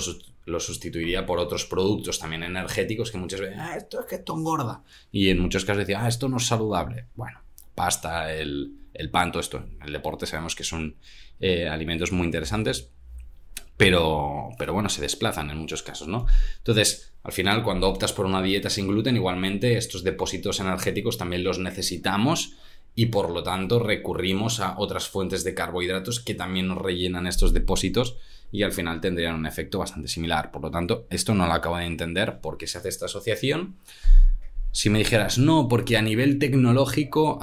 lo 0.45 0.59
sustituiría 0.59 1.25
por 1.25 1.39
otros 1.39 1.65
productos 1.65 2.19
también 2.19 2.43
energéticos 2.43 3.09
que 3.09 3.17
muchas 3.17 3.39
veces, 3.39 3.57
ah, 3.59 3.75
esto 3.75 4.01
es 4.01 4.05
que 4.05 4.15
esto 4.17 4.37
engorda. 4.37 4.83
Y 5.11 5.29
en 5.29 5.39
muchos 5.39 5.65
casos 5.65 5.79
decía, 5.79 6.03
ah, 6.03 6.07
esto 6.07 6.29
no 6.29 6.37
es 6.37 6.45
saludable. 6.45 7.07
Bueno, 7.15 7.39
pasta, 7.73 8.31
el, 8.31 8.80
pan, 9.09 9.31
todo 9.31 9.41
esto. 9.41 9.65
el 9.85 9.93
deporte 9.93 10.25
sabemos 10.25 10.55
que 10.55 10.63
son 10.63 10.95
eh, 11.39 11.67
alimentos 11.67 12.11
muy 12.11 12.25
interesantes, 12.25 12.91
pero, 13.77 14.49
pero 14.57 14.73
bueno, 14.73 14.89
se 14.89 15.01
desplazan 15.01 15.49
en 15.49 15.57
muchos 15.57 15.81
casos, 15.81 16.07
¿no? 16.07 16.27
Entonces, 16.57 17.13
al 17.23 17.31
final, 17.31 17.63
cuando 17.63 17.89
optas 17.89 18.13
por 18.13 18.25
una 18.25 18.41
dieta 18.41 18.69
sin 18.69 18.87
gluten, 18.87 19.15
igualmente 19.15 19.77
estos 19.77 20.03
depósitos 20.03 20.59
energéticos 20.59 21.17
también 21.17 21.43
los 21.43 21.59
necesitamos 21.59 22.57
y 22.93 23.07
por 23.07 23.29
lo 23.29 23.41
tanto 23.43 23.79
recurrimos 23.79 24.59
a 24.59 24.77
otras 24.77 25.07
fuentes 25.07 25.43
de 25.43 25.53
carbohidratos 25.53 26.19
que 26.19 26.35
también 26.35 26.67
nos 26.67 26.77
rellenan 26.77 27.27
estos 27.27 27.53
depósitos 27.53 28.17
y 28.51 28.63
al 28.63 28.73
final 28.73 28.99
tendrían 28.99 29.35
un 29.35 29.45
efecto 29.45 29.79
bastante 29.79 30.09
similar. 30.09 30.51
Por 30.51 30.61
lo 30.61 30.71
tanto, 30.71 31.07
esto 31.09 31.33
no 31.33 31.47
lo 31.47 31.53
acabo 31.53 31.77
de 31.77 31.85
entender 31.85 32.39
por 32.41 32.57
qué 32.57 32.67
se 32.67 32.77
hace 32.77 32.89
esta 32.89 33.05
asociación. 33.05 33.77
Si 34.71 34.89
me 34.89 34.99
dijeras, 34.99 35.37
no, 35.37 35.67
porque 35.67 35.97
a 35.97 36.01
nivel 36.01 36.37
tecnológico 36.37 37.39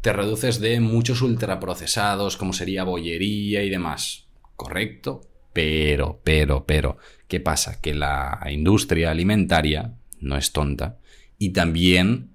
te 0.00 0.12
reduces 0.12 0.60
de 0.60 0.80
muchos 0.80 1.22
ultraprocesados, 1.22 2.36
como 2.36 2.52
sería 2.52 2.84
bollería 2.84 3.62
y 3.62 3.70
demás. 3.70 4.26
Correcto, 4.56 5.22
pero, 5.52 6.20
pero, 6.24 6.64
pero, 6.66 6.98
¿qué 7.28 7.40
pasa? 7.40 7.80
Que 7.80 7.94
la 7.94 8.40
industria 8.50 9.10
alimentaria 9.10 9.94
no 10.20 10.36
es 10.36 10.52
tonta 10.52 10.98
y 11.38 11.50
también 11.50 12.30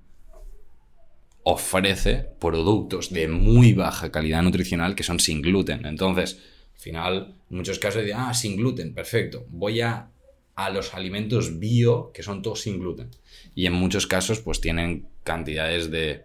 ofrece 1.43 2.27
productos 2.39 3.13
de 3.13 3.27
muy 3.27 3.73
baja 3.73 4.11
calidad 4.11 4.41
nutricional 4.41 4.95
que 4.95 5.03
son 5.03 5.19
sin 5.19 5.41
gluten. 5.41 5.85
Entonces, 5.85 6.39
al 6.73 6.79
final, 6.79 7.35
en 7.49 7.57
muchos 7.57 7.77
casos 7.77 8.01
dicen, 8.01 8.17
ah, 8.19 8.33
sin 8.33 8.57
gluten, 8.57 8.95
perfecto. 8.95 9.45
Voy 9.49 9.81
a, 9.81 10.09
a 10.55 10.69
los 10.71 10.95
alimentos 10.95 11.59
bio, 11.59 12.11
que 12.13 12.23
son 12.23 12.41
todos 12.41 12.61
sin 12.61 12.79
gluten. 12.79 13.11
Y 13.53 13.67
en 13.67 13.73
muchos 13.73 14.07
casos, 14.07 14.39
pues 14.39 14.59
tienen 14.59 15.07
cantidades 15.23 15.91
de 15.91 16.23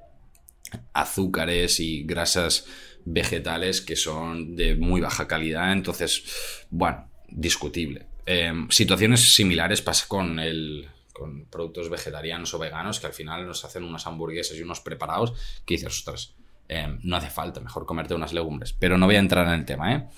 azúcares 0.92 1.80
y 1.80 2.04
grasas 2.04 2.66
vegetales 3.04 3.80
que 3.80 3.96
son 3.96 4.56
de 4.56 4.76
muy 4.76 5.00
baja 5.00 5.26
calidad. 5.26 5.72
Entonces, 5.72 6.24
bueno, 6.70 7.08
discutible. 7.28 8.06
Em, 8.26 8.68
situaciones 8.70 9.34
similares 9.34 9.82
pasa 9.82 10.06
con 10.08 10.38
el 10.38 10.88
con 11.12 11.44
productos 11.46 11.90
vegetarianos 11.90 12.54
o 12.54 12.58
veganos 12.58 12.98
que 12.98 13.06
al 13.06 13.12
final 13.12 13.46
nos 13.46 13.62
hacen 13.66 13.84
unas 13.84 14.06
hamburguesas 14.06 14.56
y 14.56 14.62
unos 14.62 14.80
preparados 14.80 15.34
que 15.66 15.74
dices, 15.74 15.98
ostras, 15.98 16.34
em, 16.66 16.98
no 17.02 17.16
hace 17.16 17.28
falta, 17.28 17.60
mejor 17.60 17.84
comerte 17.84 18.14
unas 18.14 18.32
legumbres. 18.32 18.72
Pero 18.72 18.96
no 18.96 19.04
voy 19.04 19.16
a 19.16 19.18
entrar 19.18 19.46
en 19.48 19.60
el 19.60 19.66
tema, 19.66 19.94
¿eh? 19.94 20.08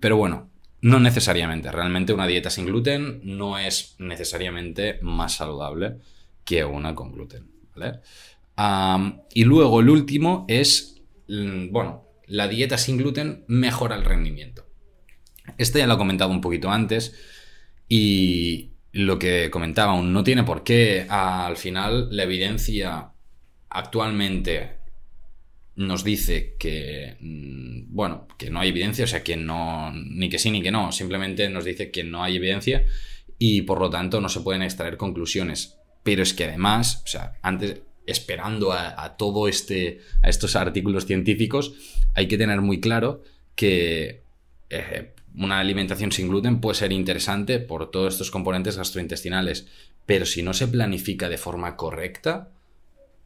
pero 0.00 0.16
bueno, 0.16 0.48
no 0.80 1.00
necesariamente. 1.00 1.70
Realmente 1.70 2.14
una 2.14 2.26
dieta 2.26 2.48
sin 2.48 2.66
gluten 2.66 3.20
no 3.24 3.58
es 3.58 3.94
necesariamente 3.98 4.98
más 5.02 5.34
saludable 5.34 5.98
que 6.44 6.64
una 6.64 6.94
con 6.94 7.12
gluten. 7.12 7.50
Y 9.32 9.44
luego 9.44 9.80
el 9.80 9.88
último 9.88 10.44
es, 10.48 11.02
mm, 11.28 11.70
bueno, 11.70 12.06
la 12.26 12.48
dieta 12.48 12.78
sin 12.78 12.96
gluten 12.96 13.44
mejora 13.48 13.96
el 13.96 14.04
rendimiento. 14.04 14.66
Este 15.58 15.78
ya 15.78 15.86
lo 15.86 15.94
he 15.94 15.98
comentado 15.98 16.30
un 16.30 16.40
poquito 16.40 16.70
antes 16.70 17.14
y 17.88 18.70
lo 18.92 19.18
que 19.18 19.50
comentaba, 19.50 20.00
no 20.00 20.24
tiene 20.24 20.44
por 20.44 20.62
qué. 20.62 21.06
Al 21.08 21.56
final, 21.56 22.08
la 22.14 22.24
evidencia 22.24 23.12
actualmente 23.68 24.78
nos 25.76 26.04
dice 26.04 26.56
que, 26.58 27.16
mm, 27.20 27.94
bueno, 27.94 28.28
que 28.38 28.50
no 28.50 28.60
hay 28.60 28.70
evidencia, 28.70 29.04
o 29.04 29.08
sea, 29.08 29.22
que 29.22 29.36
no, 29.36 29.92
ni 29.92 30.28
que 30.28 30.38
sí 30.38 30.50
ni 30.50 30.62
que 30.62 30.70
no, 30.70 30.92
simplemente 30.92 31.48
nos 31.48 31.64
dice 31.64 31.90
que 31.90 32.04
no 32.04 32.22
hay 32.22 32.36
evidencia 32.36 32.84
y 33.38 33.62
por 33.62 33.80
lo 33.80 33.88
tanto 33.90 34.20
no 34.20 34.28
se 34.28 34.40
pueden 34.40 34.62
extraer 34.62 34.96
conclusiones. 34.96 35.78
Pero 36.02 36.22
es 36.22 36.34
que 36.34 36.44
además, 36.44 37.02
o 37.04 37.08
sea, 37.08 37.34
antes, 37.42 37.82
esperando 38.10 38.72
a, 38.72 39.16
todo 39.16 39.48
este, 39.48 40.00
a 40.22 40.28
estos 40.28 40.56
artículos 40.56 41.06
científicos, 41.06 41.74
hay 42.14 42.28
que 42.28 42.38
tener 42.38 42.60
muy 42.60 42.80
claro 42.80 43.22
que 43.54 44.22
eh, 44.68 45.14
una 45.34 45.60
alimentación 45.60 46.12
sin 46.12 46.28
gluten 46.28 46.60
puede 46.60 46.76
ser 46.76 46.92
interesante 46.92 47.58
por 47.58 47.90
todos 47.90 48.14
estos 48.14 48.30
componentes 48.30 48.76
gastrointestinales, 48.76 49.66
pero 50.06 50.26
si 50.26 50.42
no 50.42 50.52
se 50.52 50.68
planifica 50.68 51.28
de 51.28 51.38
forma 51.38 51.76
correcta, 51.76 52.50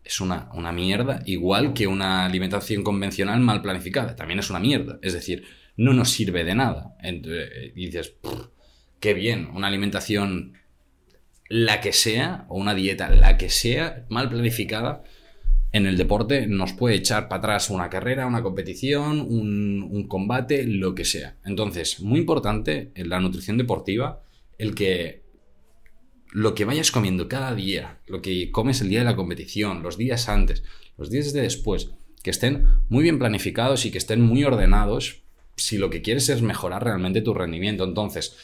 es 0.05 0.21
una, 0.21 0.51
una, 0.53 0.71
mierda, 0.71 1.23
igual 1.25 1.73
que 1.73 1.87
una 1.87 2.27
alimentación 2.27 2.83
convencional 2.83 3.41
mal 3.41 3.63
planificada. 3.63 4.15
También 4.15 4.39
es 4.39 4.51
una 4.51 4.61
mierda. 4.61 4.99
Es 5.01 5.15
decir, 5.15 5.45
no 5.77 5.95
nos 5.95 6.11
sirve 6.11 6.45
de 6.45 6.55
nada. 6.55 6.95
Y 7.03 7.87
dices, 7.87 8.15
qué 9.01 9.15
bien, 9.15 9.51
una 9.55 9.69
alimentación 9.69 10.55
la 11.49 11.81
que 11.81 11.93
sea, 11.93 12.47
o 12.49 12.59
una 12.59 12.75
dieta 12.75 13.11
la 13.11 13.37
que 13.37 13.49
sea, 13.51 14.07
mal 14.09 14.29
planificada, 14.29 15.03
en 15.75 15.87
el 15.87 15.97
deporte 15.97 16.47
nos 16.47 16.73
puede 16.73 16.95
echar 16.95 17.29
para 17.29 17.41
atrás 17.41 17.69
una 17.69 17.91
carrera, 17.91 18.29
una 18.29 18.45
competición, 18.45 19.21
un, 19.21 20.07
combate, 20.09 20.65
lo 20.67 20.95
que 20.95 21.05
sea. 21.05 21.37
Entonces, 21.45 22.01
muy 22.01 22.21
importante 22.21 22.93
en 22.95 23.09
la 23.09 23.19
nutrición 23.19 23.59
deportiva, 23.59 24.23
el 24.57 24.77
que 24.77 25.25
lo 26.31 26.55
que 26.55 26.65
vayas 26.65 26.93
comiendo 26.93 27.27
cada 27.27 27.55
día, 27.57 27.99
lo 28.07 28.23
que 28.23 28.53
comes 28.53 28.81
el 28.83 28.89
día 28.89 29.01
de 29.01 29.05
la 29.05 29.17
competición, 29.17 29.83
los 29.83 29.99
días 29.99 30.29
antes, 30.29 30.63
los 30.97 31.11
días 31.11 31.33
de 31.33 31.43
después, 31.43 31.91
que 32.23 32.31
estén 32.31 32.69
muy 32.89 33.03
bien 33.03 33.19
planificados 33.19 33.85
y 33.85 33.91
que 33.91 33.99
estén 33.99 34.21
muy 34.21 34.45
ordenados 34.45 35.25
si 35.57 35.77
lo 35.77 35.91
que 35.91 36.03
quieres 36.03 36.29
es 36.29 36.41
mejorar 36.41 36.85
realmente 36.85 37.21
tu 37.21 37.35
rendimiento. 37.35 37.83
Entonces, 37.83 38.37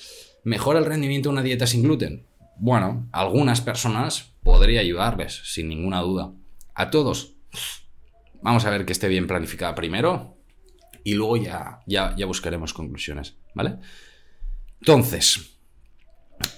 ¿mejora 0.42 0.80
el 0.80 0.84
rendimiento 0.84 1.30
una 1.30 1.44
dieta 1.44 1.68
sin 1.68 1.84
gluten? 1.84 2.26
Bueno, 2.56 3.08
algunas 3.12 3.60
personas 3.60 4.32
podría 4.42 4.80
ayudarles, 4.80 5.40
sin 5.44 5.68
ninguna 5.68 6.00
duda. 6.00 6.32
A 6.74 6.90
todos, 6.90 7.34
vamos 8.42 8.64
a 8.64 8.70
ver 8.70 8.84
que 8.84 8.92
esté 8.92 9.08
bien 9.08 9.26
planificada 9.26 9.74
primero 9.74 10.36
y 11.04 11.14
luego 11.14 11.36
ya, 11.36 11.80
ya, 11.86 12.14
ya 12.16 12.26
buscaremos 12.26 12.72
conclusiones, 12.72 13.36
¿vale? 13.54 13.78
Entonces, 14.80 15.58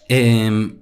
em, 0.08 0.78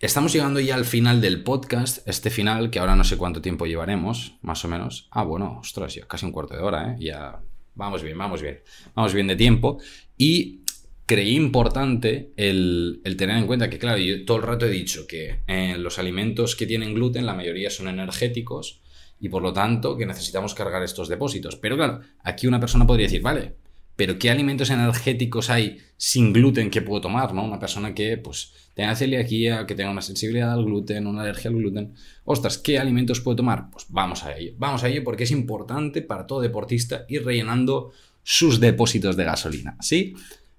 estamos 0.00 0.32
llegando 0.32 0.60
ya 0.60 0.74
al 0.74 0.84
final 0.84 1.20
del 1.20 1.42
podcast, 1.42 2.06
este 2.08 2.30
final 2.30 2.70
que 2.70 2.78
ahora 2.78 2.96
no 2.96 3.04
sé 3.04 3.16
cuánto 3.16 3.40
tiempo 3.40 3.66
llevaremos, 3.66 4.36
más 4.42 4.64
o 4.64 4.68
menos. 4.68 5.08
Ah, 5.10 5.24
bueno, 5.24 5.58
ostras, 5.60 5.94
ya 5.94 6.06
casi 6.06 6.26
un 6.26 6.32
cuarto 6.32 6.54
de 6.54 6.62
hora, 6.62 6.92
¿eh? 6.92 6.96
Ya 6.98 7.40
vamos 7.74 8.02
bien, 8.02 8.16
vamos 8.16 8.40
bien, 8.42 8.60
vamos 8.94 9.14
bien 9.14 9.26
de 9.26 9.36
tiempo. 9.36 9.78
Y 10.16 10.63
creí 11.06 11.36
importante 11.36 12.32
el, 12.36 13.00
tener 13.18 13.36
en 13.36 13.46
cuenta 13.46 13.68
que, 13.68 13.78
claro, 13.78 13.98
yo 13.98 14.24
todo 14.24 14.38
el 14.38 14.42
rato 14.42 14.66
he 14.66 14.70
dicho 14.70 15.06
que 15.06 15.40
eh, 15.46 15.76
los 15.78 15.98
alimentos 15.98 16.56
que 16.56 16.66
tienen 16.66 16.94
gluten, 16.94 17.26
la 17.26 17.34
mayoría 17.34 17.70
son 17.70 17.88
energéticos 17.88 18.80
y 19.20 19.28
por 19.28 19.42
lo 19.42 19.52
tanto 19.52 19.96
que 19.96 20.06
necesitamos 20.06 20.54
cargar 20.54 20.82
estos 20.82 21.08
depósitos. 21.08 21.56
Pero 21.56 21.76
claro, 21.76 22.00
aquí 22.22 22.46
una 22.46 22.60
persona 22.60 22.86
podría 22.86 23.06
decir, 23.06 23.22
vale, 23.22 23.54
pero 23.96 24.18
¿qué 24.18 24.30
alimentos 24.30 24.70
energéticos 24.70 25.50
hay 25.50 25.78
sin 25.96 26.32
gluten 26.32 26.70
que 26.70 26.82
puedo 26.82 27.00
tomar? 27.00 27.32
¿no? 27.32 27.44
Una 27.44 27.60
persona 27.60 27.94
que 27.94 28.16
pues 28.16 28.52
tenga 28.74 28.96
celiaquía, 28.96 29.66
que 29.66 29.74
tenga 29.74 29.90
una 29.90 30.02
sensibilidad 30.02 30.52
al 30.52 30.64
gluten, 30.64 31.06
una 31.06 31.22
alergia 31.22 31.50
al 31.50 31.56
gluten. 31.56 31.94
Ostras, 32.24 32.58
¿qué 32.58 32.78
alimentos 32.78 33.20
puedo 33.20 33.36
tomar? 33.36 33.70
Pues 33.70 33.86
vamos 33.88 34.24
a 34.24 34.36
ello. 34.36 34.52
Vamos 34.58 34.82
a 34.82 34.88
ello 34.88 35.04
porque 35.04 35.24
es 35.24 35.30
importante 35.30 36.02
para 36.02 36.26
todo 36.26 36.40
deportista 36.40 37.04
ir 37.08 37.24
rellenando 37.24 37.92
sus 38.24 38.58
depósitos 38.58 39.16
de 39.16 39.24
gasolina. 39.24 39.76
¿Sí? 39.80 40.14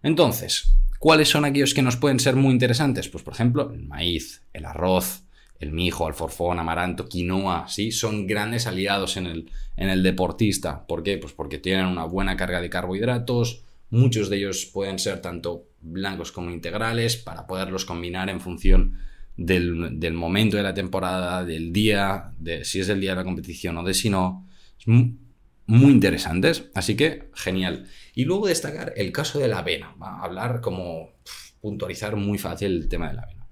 Entonces, 0.05 0.71
¿cuáles 0.99 1.29
son 1.29 1.45
aquellos 1.45 1.73
que 1.73 1.81
nos 1.81 1.97
pueden 1.97 2.19
ser 2.19 2.35
muy 2.35 2.51
interesantes? 2.51 3.09
Pues 3.09 3.23
por 3.23 3.33
ejemplo, 3.33 3.71
el 3.73 3.87
maíz, 3.87 4.43
el 4.53 4.65
arroz, 4.65 5.23
el 5.59 5.71
mijo, 5.71 6.05
alforfón, 6.05 6.59
amaranto, 6.59 7.09
quinoa, 7.09 7.67
¿sí? 7.67 7.91
Son 7.91 8.27
grandes 8.27 8.67
aliados 8.67 9.17
en 9.17 9.25
el, 9.25 10.03
deportista. 10.03 10.85
¿Por 10.85 11.01
qué? 11.01 11.17
Pues 11.17 11.33
porque 11.33 11.57
tienen 11.57 11.87
una 11.87 12.05
buena 12.05 12.37
carga 12.37 12.61
de 12.61 12.69
carbohidratos, 12.69 13.63
muchos 13.89 14.29
de 14.29 14.37
ellos 14.37 14.67
pueden 14.67 14.99
ser 14.99 15.23
tanto 15.23 15.63
blancos 15.81 16.31
como 16.31 16.51
integrales 16.51 17.17
para 17.17 17.47
poderlos 17.47 17.83
combinar 17.83 18.29
en 18.29 18.41
función 18.41 18.99
del, 19.35 20.13
momento 20.13 20.55
de 20.55 20.63
la 20.63 20.75
temporada, 20.75 21.43
del 21.43 21.73
día, 21.73 22.31
de 22.37 22.63
si 22.63 22.79
es 22.79 22.89
el 22.89 23.01
día 23.01 23.11
de 23.11 23.17
la 23.17 23.23
competición 23.23 23.75
o 23.79 23.83
de 23.83 23.95
si 23.95 24.11
no. 24.11 24.45
muy 24.85 25.91
interesantes, 25.91 26.65
así 26.75 26.95
que 26.95 27.29
genial. 27.33 27.87
Y 28.15 28.23
luego 28.25 28.47
destacar 28.47 28.93
el 28.95 29.11
caso 29.11 29.39
de 29.39 29.49
la 29.49 29.59
avena. 29.59 29.93
Va 30.01 30.17
a 30.17 30.23
hablar 30.23 30.61
como 30.61 31.11
puntualizar 31.59 32.15
muy 32.15 32.37
fácil 32.37 32.71
el 32.71 32.89
tema 32.89 33.09
de 33.09 33.15
la 33.15 33.21
avena. 33.23 33.47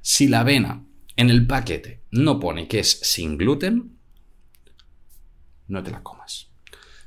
Si 0.00 0.28
la 0.28 0.40
avena 0.40 0.84
en 1.16 1.30
el 1.30 1.46
paquete 1.46 2.02
no 2.10 2.38
pone 2.38 2.68
que 2.68 2.80
es 2.80 3.00
sin 3.00 3.38
gluten, 3.38 3.98
no 5.68 5.82
te 5.82 5.90
la 5.90 6.02
comas. 6.02 6.50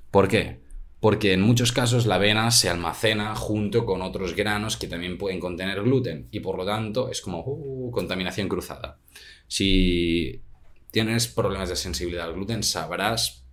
¿Por 0.10 0.28
qué? 0.28 0.64
Porque 1.00 1.34
en 1.34 1.42
muchos 1.42 1.72
casos 1.72 2.08
la 2.08 2.16
avena 2.16 2.50
se 2.50 2.70
almacena 2.70 3.36
junto 3.36 3.86
con 3.86 4.02
otros 4.02 4.36
granos 4.36 4.78
que 4.78 4.88
también 4.88 5.18
pueden 5.20 5.40
contener 5.40 5.84
gluten 5.84 6.30
y 6.32 6.40
por 6.40 6.58
lo 6.58 6.66
tanto 6.66 7.10
es 7.12 7.22
como 7.22 7.44
uh, 7.46 7.92
contaminación 7.92 8.48
cruzada. 8.48 9.00
Si 9.48 10.42
tienes 10.90 11.28
problemas 11.28 11.70
de 11.70 11.76
sensibilidad 11.76 12.26
al 12.26 12.34
gluten, 12.34 12.64
sabrás 12.64 13.45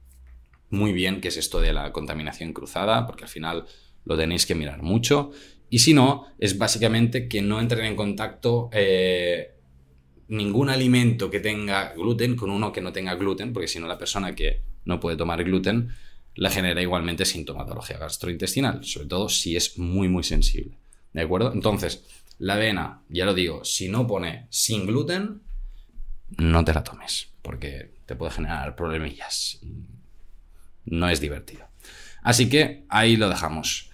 muy 0.73 0.93
bien 0.93 1.21
qué 1.21 1.29
es 1.29 1.37
esto 1.37 1.61
de 1.61 1.73
la 1.73 1.93
contaminación 1.93 2.53
cruzada, 2.53 3.07
porque 3.07 3.25
al 3.25 3.31
final 3.31 3.67
lo 4.05 4.17
tenéis 4.17 4.47
que 4.47 4.55
mirar 4.55 4.83
mucho. 4.83 5.31
Y 5.69 5.81
si 5.81 5.95
no, 5.95 6.27
es 6.39 6.59
básicamente 6.59 7.29
que 7.29 7.43
no 7.43 7.61
entren 7.61 7.85
en 7.85 7.95
contacto 7.95 8.71
eh, 8.73 9.55
ningún 10.29 10.71
alimento 10.71 11.31
que 11.31 11.41
tenga 11.41 11.93
gluten 11.93 12.37
con 12.37 12.51
uno 12.51 12.73
que 12.73 12.81
no 12.81 12.93
tenga 12.93 13.15
gluten, 13.15 13.53
porque 13.53 13.69
si 13.69 13.79
no 13.79 13.87
la 13.87 13.99
persona 13.99 14.35
que 14.35 14.63
no 14.85 14.99
puede 14.99 15.17
tomar 15.17 15.45
gluten 15.45 15.91
la 16.35 16.51
genera 16.51 16.81
igualmente 16.81 17.27
sintomatología 17.27 17.99
gastrointestinal, 17.99 18.83
sobre 18.85 19.07
todo 19.07 19.29
si 19.29 19.55
es 19.55 19.79
muy 19.79 20.09
muy 20.09 20.25
sensible. 20.25 20.79
¿De 21.13 21.21
acuerdo? 21.21 21.53
Entonces, 21.53 22.07
la 22.39 22.55
avena, 22.55 23.03
ya 23.11 23.27
lo 23.27 23.35
digo, 23.35 23.65
si 23.65 23.89
no 23.89 24.07
pone 24.07 24.47
sin 24.49 24.87
gluten, 24.87 25.43
no 26.39 26.65
te 26.65 26.73
la 26.73 26.83
tomes, 26.83 27.29
porque 27.43 27.93
te 28.07 28.17
puede 28.17 28.33
generar 28.33 28.75
problemillas 28.75 29.61
no 30.85 31.09
es 31.09 31.21
divertido. 31.21 31.67
Así 32.23 32.49
que 32.49 32.85
ahí 32.89 33.17
lo 33.17 33.29
dejamos. 33.29 33.91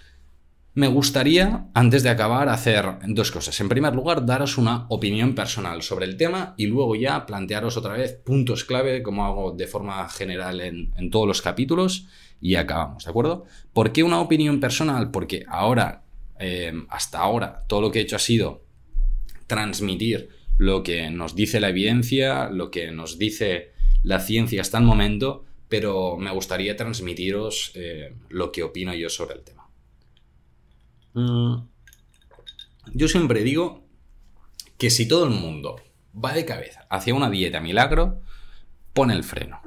Me 0.79 0.87
gustaría, 0.87 1.66
antes 1.74 2.05
de 2.05 2.11
acabar, 2.11 2.48
hacer 2.48 2.87
dos 3.09 3.33
cosas. 3.33 3.59
En 3.61 3.68
primer 3.68 3.96
lugar, 3.96 4.24
daros 4.24 4.59
una 4.59 4.87
opinión 4.90 5.35
personal 5.35 5.83
sobre 5.83 6.05
el 6.05 6.16
tema 6.16 6.55
y 6.57 6.66
luego 6.66 6.94
ya 6.94 7.27
plantearos 7.27 7.77
otra 7.77 7.94
vez 7.94 8.12
puntos 8.24 8.62
clave, 8.62 9.03
como 9.03 9.24
hago 9.24 9.51
de 9.51 9.66
forma 9.66 10.09
general 10.09 10.61
en, 10.61 11.11
todos 11.11 11.27
los 11.27 11.42
capítulos, 11.42 12.07
y 12.40 12.55
acabamos, 12.55 13.05
¿de 13.05 13.11
acuerdo? 13.11 13.44
¿Por 13.72 13.90
qué 13.90 14.05
una 14.05 14.20
opinión 14.20 14.61
personal? 14.61 15.11
Porque 15.11 15.44
ahora, 15.48 16.05
eh, 16.38 16.72
hasta 16.90 17.18
ahora, 17.18 17.64
todo 17.66 17.81
lo 17.81 17.90
que 17.90 17.98
he 17.98 18.03
hecho 18.03 18.14
ha 18.14 18.20
sido 18.20 18.62
transmitir 19.48 20.29
lo 20.59 20.85
que 20.85 21.11
nos 21.11 21.35
dice 21.35 21.59
la 21.59 21.70
evidencia, 21.70 22.51
lo 22.51 22.70
que 22.70 22.92
nos 22.92 23.18
dice 23.18 23.72
la 24.05 24.20
ciencia 24.20 24.61
hasta 24.61 24.79
el 24.79 24.85
momento, 24.85 25.44
pero 25.68 26.16
me 26.16 26.31
gustaría 26.33 26.76
transmitiros 26.76 27.72
eh, 27.74 28.14
lo 28.28 28.50
que 28.52 28.62
opino 28.62 28.94
yo 28.94 29.11
sobre 29.11 29.35
el 29.35 29.44
tema. 29.44 29.68
Mm. 31.14 31.68
Yo 32.94 33.09
siempre 33.09 33.42
digo 33.42 33.85
que 34.78 34.90
si 34.90 35.07
todo 35.07 35.24
el 35.24 35.31
mundo 35.31 35.76
va 36.12 36.33
de 36.33 36.44
cabeza 36.44 36.87
hacia 36.88 37.14
una 37.14 37.31
dieta 37.31 37.61
milagro, 37.61 38.22
pone 38.94 39.14
el 39.14 39.24
freno. 39.24 39.61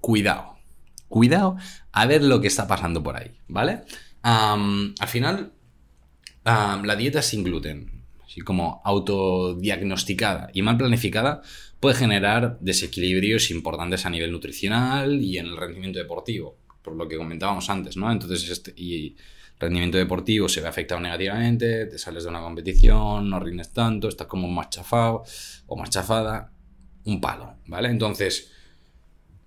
Cuidado. 0.00 0.56
Cuidado 1.08 1.56
a 1.92 2.06
ver 2.06 2.22
lo 2.24 2.40
que 2.40 2.48
está 2.48 2.66
pasando 2.66 3.02
por 3.02 3.16
ahí, 3.16 3.36
¿vale? 3.46 3.82
al 4.22 5.08
final, 5.08 5.52
la 6.44 6.96
dieta 6.96 7.22
sin 7.22 7.42
gluten, 7.42 8.04
así 8.24 8.40
como 8.40 8.80
autodiagnosticada 8.84 10.48
y 10.54 10.62
mal 10.62 10.76
planificada, 10.76 11.42
puede 11.82 11.96
generar 11.96 12.58
desequilibrios 12.60 13.50
importantes 13.50 14.06
a 14.06 14.10
nivel 14.10 14.30
nutricional 14.30 15.20
y 15.20 15.38
en 15.38 15.46
el 15.46 15.56
rendimiento 15.56 15.98
deportivo, 15.98 16.56
por 16.80 16.94
lo 16.94 17.08
que 17.08 17.16
comentábamos 17.16 17.68
antes, 17.70 17.96
¿no? 17.96 18.12
Entonces, 18.12 18.48
este, 18.48 18.72
y 18.76 19.16
rendimiento 19.58 19.98
deportivo 19.98 20.48
se 20.48 20.60
ve 20.60 20.68
afectado 20.68 21.00
negativamente, 21.00 21.86
te 21.86 21.98
sales 21.98 22.22
de 22.22 22.30
una 22.30 22.40
competición, 22.40 23.28
no 23.28 23.40
rindes 23.40 23.72
tanto, 23.72 24.06
estás 24.06 24.28
como 24.28 24.46
más 24.46 24.70
chafado 24.70 25.24
o 25.66 25.76
más 25.76 25.90
chafada, 25.90 26.52
un 27.04 27.20
palo, 27.20 27.56
¿vale? 27.66 27.88
Entonces, 27.88 28.52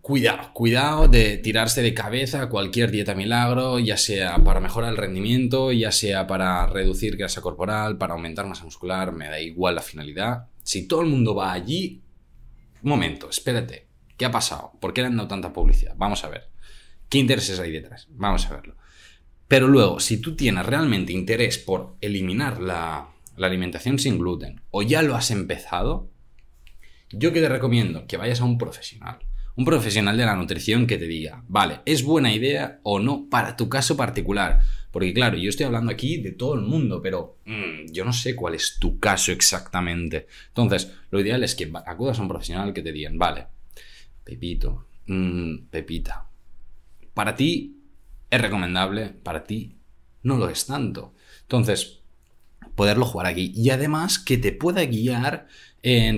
cuidado, 0.01 0.51
cuidado 0.51 1.07
de 1.07 1.37
tirarse 1.37 1.81
de 1.81 1.93
cabeza 1.93 2.49
cualquier 2.49 2.91
dieta 2.91 3.15
milagro, 3.15 3.79
ya 3.79 3.95
sea 3.95 4.39
para 4.39 4.59
mejorar 4.59 4.91
el 4.91 4.97
rendimiento, 4.97 5.71
ya 5.71 5.93
sea 5.93 6.27
para 6.27 6.67
reducir 6.67 7.15
grasa 7.15 7.39
corporal, 7.39 7.97
para 7.97 8.13
aumentar 8.13 8.45
masa 8.45 8.65
muscular, 8.65 9.13
me 9.13 9.29
da 9.29 9.39
igual 9.39 9.75
la 9.75 9.81
finalidad. 9.81 10.47
Si 10.63 10.85
todo 10.85 10.99
el 10.99 11.07
mundo 11.07 11.33
va 11.33 11.53
allí, 11.53 12.01
un 12.85 12.89
momento, 12.89 13.29
espérate. 13.29 13.87
¿Qué 14.15 14.25
ha 14.25 14.31
pasado? 14.31 14.73
¿Por 14.79 14.93
qué 14.93 15.01
le 15.01 15.07
han 15.07 15.17
dado 15.17 15.27
tanta 15.27 15.51
publicidad? 15.51 15.95
Vamos 15.97 16.23
a 16.23 16.29
ver. 16.29 16.49
¿Qué 17.09 17.17
intereses 17.17 17.59
hay 17.59 17.71
detrás? 17.71 18.07
Vamos 18.11 18.45
a 18.45 18.55
verlo. 18.55 18.75
Pero 19.47 19.67
luego, 19.67 19.99
si 19.99 20.17
tú 20.21 20.35
tienes 20.35 20.65
realmente 20.65 21.11
interés 21.11 21.57
por 21.57 21.95
eliminar 21.99 22.61
la, 22.61 23.09
alimentación 23.37 23.99
sin 23.99 24.19
gluten 24.19 24.61
o 24.69 24.83
ya 24.83 25.01
lo 25.01 25.15
has 25.15 25.31
empezado, 25.31 26.09
yo 27.11 27.33
que 27.33 27.41
te 27.41 27.49
recomiendo 27.49 28.05
que 28.05 28.17
vayas 28.17 28.39
a 28.39 28.45
un 28.45 28.59
profesional. 28.59 29.17
Un 29.55 29.65
profesional 29.65 30.15
de 30.15 30.25
la 30.25 30.35
nutrición 30.35 30.85
que 30.85 30.97
te 30.97 31.07
diga, 31.07 31.43
vale, 31.47 31.81
¿es 31.85 32.03
buena 32.03 32.33
idea 32.33 32.79
o 32.83 32.99
no 32.99 33.29
para 33.29 33.57
tu 33.57 33.67
caso 33.67 33.97
particular? 33.97 34.61
Porque 34.95 35.13
claro, 35.13 35.35
yo 35.35 35.49
estoy 35.49 35.65
hablando 35.65 35.91
aquí 35.91 36.21
de 36.21 36.31
todo 36.31 36.53
el 36.53 36.61
mundo, 36.61 37.01
pero 37.01 37.39
mm, 37.43 37.91
yo 37.91 38.05
no 38.05 38.13
sé 38.13 38.33
cuál 38.33 38.55
es 38.55 38.77
tu 38.79 38.97
caso 38.97 39.33
exactamente. 39.33 40.27
Entonces, 40.47 40.89
lo 41.11 41.19
ideal 41.19 41.43
es 41.43 41.53
que 41.53 41.69
acudas 41.85 42.17
a 42.17 42.21
un 42.21 42.29
profesional 42.29 42.73
que 42.73 42.81
te 42.81 42.93
digan, 42.93 43.17
vale, 43.17 43.47
Pepito, 44.23 44.87
mm, 45.07 45.65
Pepita, 45.69 46.29
para 47.13 47.35
ti 47.35 47.75
es 48.29 48.41
recomendable, 48.41 49.09
para 49.09 49.43
ti 49.43 49.75
no 50.23 50.37
lo 50.37 50.47
es 50.47 50.65
tanto. 50.65 51.13
Entonces, 51.41 51.99
poderlo 52.75 53.05
jugar 53.05 53.27
aquí. 53.27 53.51
Y 53.53 53.71
además 53.71 54.17
que 54.17 54.37
te 54.37 54.53
pueda 54.53 54.85
guiar 54.85 55.47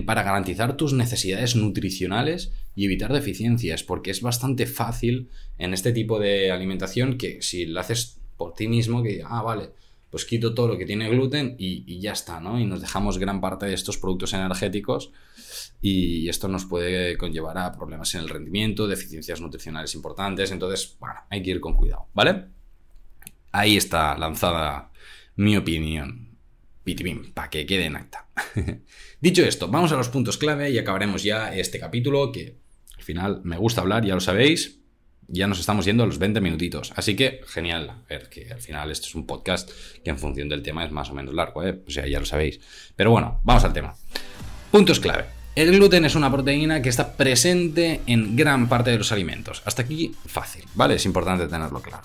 para 0.06 0.22
garantizar 0.22 0.78
tus 0.78 0.94
necesidades 0.94 1.56
nutricionales 1.56 2.54
y 2.76 2.86
evitar 2.86 3.12
deficiencias, 3.12 3.82
porque 3.82 4.12
es 4.12 4.22
bastante 4.22 4.68
fácil 4.68 5.30
en 5.58 5.74
este 5.74 5.94
tipo 5.94 6.20
de 6.20 6.52
alimentación 6.52 7.18
que 7.18 7.42
si 7.42 7.66
lo 7.66 7.80
haces 7.80 8.20
por 8.38 8.54
ti 8.54 8.68
mismo 8.68 9.04
que, 9.04 9.22
ah, 9.26 9.42
vale, 9.42 9.72
pues 10.10 10.26
quito 10.26 10.54
todo 10.54 10.70
lo 10.70 10.78
que 10.78 10.86
tiene 10.86 11.10
gluten 11.10 11.56
y, 11.58 12.00
ya 12.00 12.14
está, 12.14 12.40
¿no? 12.40 12.60
Y 12.60 12.66
nos 12.66 12.82
dejamos 12.82 13.18
gran 13.18 13.42
parte 13.42 13.66
de 13.66 13.74
estos 13.74 13.98
productos 13.98 14.34
energéticos 14.34 15.12
y 15.82 16.30
esto 16.30 16.48
nos 16.48 16.66
puede 16.66 17.18
conllevar 17.18 17.58
a 17.58 17.74
problemas 17.74 18.14
en 18.16 18.22
el 18.22 18.30
rendimiento, 18.30 18.88
deficiencias 18.88 19.42
nutricionales 19.42 19.94
importantes, 19.96 20.52
entonces, 20.52 20.96
bueno, 21.00 21.16
hay 21.30 21.44
que 21.44 21.52
ir 21.52 21.60
con 21.60 21.76
cuidado, 21.76 22.08
¿vale? 22.14 22.46
Ahí 23.52 23.76
está 23.76 24.18
lanzada 24.18 24.92
mi 25.36 25.58
opinión. 25.58 26.28
Pitibim, 26.84 27.34
para 27.34 27.50
que 27.50 27.66
quede 27.66 27.86
en 27.86 27.98
acta. 27.98 28.30
Dicho 29.20 29.44
esto, 29.44 29.68
vamos 29.68 29.92
a 29.92 29.98
los 29.98 30.08
puntos 30.08 30.38
clave 30.38 30.70
y 30.70 30.78
acabaremos 30.78 31.22
ya 31.22 31.54
este 31.54 31.80
capítulo 31.80 32.32
que 32.32 32.56
al 32.96 33.04
final 33.04 33.42
me 33.44 33.58
gusta 33.58 33.82
hablar, 33.82 34.06
ya 34.06 34.16
lo 34.16 34.22
sabéis. 34.22 34.80
Ya 35.28 35.48
nos 35.48 35.60
estamos 35.60 35.86
yendo 35.86 36.04
a 36.04 36.06
los 36.06 36.20
20 36.20 36.40
minutitos. 36.40 36.94
Así 36.96 37.16
que, 37.16 37.42
genial. 37.48 37.90
A 37.90 37.96
ver, 38.10 38.30
que 38.30 38.52
al 38.52 38.62
final 38.62 38.92
esto 38.92 39.08
es 39.08 39.16
un 39.16 39.26
podcast 39.26 39.70
que 40.04 40.10
en 40.10 40.18
función 40.18 40.48
del 40.48 40.64
tema 40.64 40.86
es 40.86 40.92
más 40.92 41.10
o 41.10 41.14
menos 41.14 41.34
largo, 41.34 41.64
¿eh? 41.64 41.82
O 41.86 41.92
sea, 41.92 42.08
ya 42.08 42.20
lo 42.20 42.26
sabéis. 42.26 42.60
Pero 42.96 43.12
bueno, 43.12 43.42
vamos 43.44 43.64
al 43.64 43.74
tema. 43.74 43.94
Puntos 44.72 45.00
clave. 45.00 45.26
El 45.56 45.72
gluten 45.72 46.06
es 46.06 46.16
una 46.16 46.32
proteína 46.32 46.82
que 46.82 46.90
está 46.90 47.14
presente 47.14 48.02
en 48.06 48.36
gran 48.36 48.70
parte 48.70 48.92
de 48.92 49.00
los 49.00 49.12
alimentos. 49.12 49.64
Hasta 49.66 49.82
aquí 49.82 50.14
fácil, 50.28 50.64
¿vale? 50.76 50.96
Es 50.96 51.06
importante 51.06 51.48
tenerlo 51.48 51.82
claro. 51.82 52.04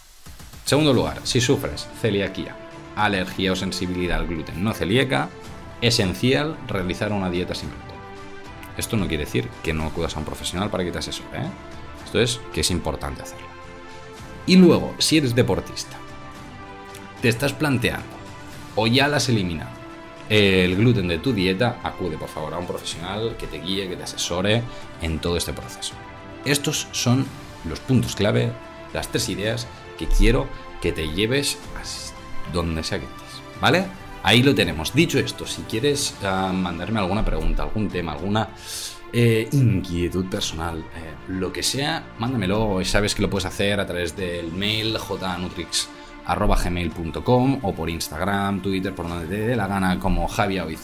Segundo 0.65 0.95
lugar, 0.95 1.21
si 1.25 1.41
sufres 1.41 1.87
celiaquía, 2.01 2.57
alergia 2.97 3.53
o 3.53 3.57
sensibilidad 3.57 4.21
al 4.21 4.27
gluten 4.27 4.65
no 4.65 4.73
celíaca, 4.73 5.29
esencial 5.83 6.57
realizar 6.67 7.13
una 7.13 7.31
dieta 7.31 7.55
sin 7.55 7.69
gluten. 7.69 7.99
Esto 8.79 8.97
no 8.97 9.07
quiere 9.07 9.27
decir 9.27 9.49
que 9.63 9.75
no 9.75 9.85
acudas 9.85 10.17
a 10.17 10.21
un 10.21 10.25
profesional 10.25 10.71
para 10.71 10.85
que 10.85 10.93
te 10.93 10.99
asesore, 10.99 11.41
¿eh? 11.41 11.51
Esto 12.12 12.20
es 12.20 12.40
que 12.53 12.61
es 12.61 12.70
importante 12.70 13.22
hacerlo. 13.22 13.46
Y 14.44 14.57
luego, 14.57 14.94
si 14.98 15.16
eres 15.16 15.35
deportista, 15.35 15.96
te 17.22 17.31
estás 17.31 17.55
planteando 17.55 18.05
o 18.77 18.87
ya 18.87 19.09
las 19.09 19.22
has 19.22 19.29
eliminado 19.31 19.70
el 20.29 20.77
gluten 20.77 21.09
de 21.09 21.16
tu 21.16 21.33
dieta, 21.33 21.81
acude 21.83 22.18
por 22.18 22.29
favor 22.29 22.53
a 22.53 22.59
un 22.59 22.66
profesional 22.66 23.35
que 23.38 23.46
te 23.46 23.61
guíe, 23.61 23.88
que 23.88 23.96
te 23.96 24.03
asesore 24.03 24.62
en 25.01 25.20
todo 25.20 25.38
este 25.38 25.55
proceso. 25.55 25.94
Estos 26.44 26.87
son 26.92 27.25
los 27.64 27.81
puntos 27.81 28.14
clave, 28.14 28.53
las 28.92 29.09
tres 29.09 29.31
ideas 29.31 29.66
que 29.96 30.07
quiero 30.07 30.48
que 30.83 30.92
te 30.92 31.09
lleves 31.14 31.57
a 31.79 32.53
donde 32.53 32.85
sea 32.85 32.98
que 32.98 33.07
estés, 33.07 33.42
¿vale? 33.59 33.87
Ahí 34.22 34.42
lo 34.42 34.55
tenemos. 34.55 34.92
Dicho 34.92 35.18
esto, 35.18 35.46
si 35.46 35.62
quieres 35.62 36.14
uh, 36.22 36.53
mandarme 36.53 36.98
alguna 36.98 37.25
pregunta, 37.25 37.62
algún 37.62 37.88
tema, 37.88 38.12
alguna 38.12 38.51
eh, 39.12 39.48
inquietud 39.53 40.25
personal, 40.27 40.79
eh, 40.79 41.14
lo 41.29 41.53
que 41.53 41.62
sea, 41.62 42.14
mándamelo. 42.18 42.85
Sabes 42.85 43.14
que 43.14 43.22
lo 43.22 43.31
puedes 43.31 43.46
hacer 43.46 43.79
a 43.81 43.87
través 43.87 44.16
del 44.16 44.51
mail 44.53 44.96
jnutrix.gmail.com 44.96 47.61
o 47.62 47.75
por 47.75 47.90
Instagram, 47.90 48.62
Twitter, 48.62 48.94
por 48.94 49.09
donde 49.09 49.27
te 49.27 49.38
dé 49.46 49.57
la 49.57 49.66
gana, 49.66 49.98
como 49.98 50.29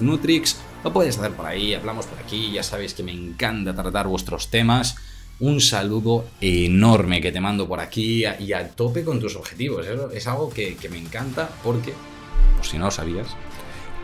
Nutrix. 0.00 0.56
Lo 0.84 0.92
puedes 0.92 1.18
hacer 1.18 1.32
por 1.32 1.46
ahí, 1.46 1.74
hablamos 1.74 2.06
por 2.06 2.18
aquí. 2.18 2.52
Ya 2.52 2.62
sabéis 2.62 2.94
que 2.94 3.02
me 3.02 3.12
encanta 3.12 3.74
tratar 3.74 4.06
vuestros 4.06 4.48
temas 4.48 4.96
un 5.40 5.60
saludo 5.60 6.24
enorme 6.40 7.20
que 7.20 7.30
te 7.30 7.40
mando 7.40 7.68
por 7.68 7.80
aquí 7.80 8.24
y 8.40 8.52
a 8.52 8.68
tope 8.70 9.04
con 9.04 9.20
tus 9.20 9.36
objetivos. 9.36 9.86
Es 10.12 10.26
algo 10.26 10.50
que, 10.50 10.76
que, 10.76 10.88
me 10.88 10.98
encanta 10.98 11.48
porque 11.62 11.94
por 12.56 12.66
si 12.66 12.76
no 12.76 12.86
lo 12.86 12.90
sabías, 12.90 13.28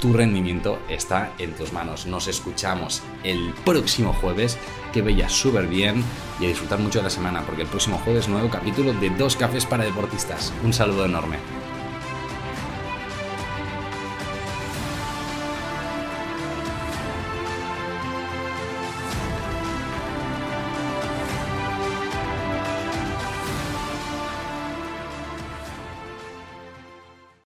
tu 0.04 0.12
rendimiento 0.12 0.78
está 0.90 1.32
en 1.38 1.54
tus 1.54 1.72
manos. 1.72 2.04
Nos 2.04 2.28
escuchamos 2.28 3.02
el 3.22 3.54
próximo 3.64 4.12
jueves, 4.12 4.58
que 4.92 5.00
veas 5.00 5.32
súper 5.32 5.66
bien 5.66 6.04
y 6.38 6.44
a 6.44 6.48
disfrutar 6.48 6.78
mucho 6.78 6.98
de 6.98 7.04
la 7.04 7.10
semana, 7.10 7.40
porque 7.46 7.62
el 7.62 7.68
próximo 7.68 7.98
jueves 8.04 8.28
nuevo 8.28 8.50
capítulo 8.50 8.92
de 8.92 9.08
Dos 9.08 9.34
Cafés 9.34 9.64
para 9.64 9.84
Deportistas. 9.84 10.52
Un 10.62 10.74
saludo 10.74 11.06
enorme. 11.06 11.38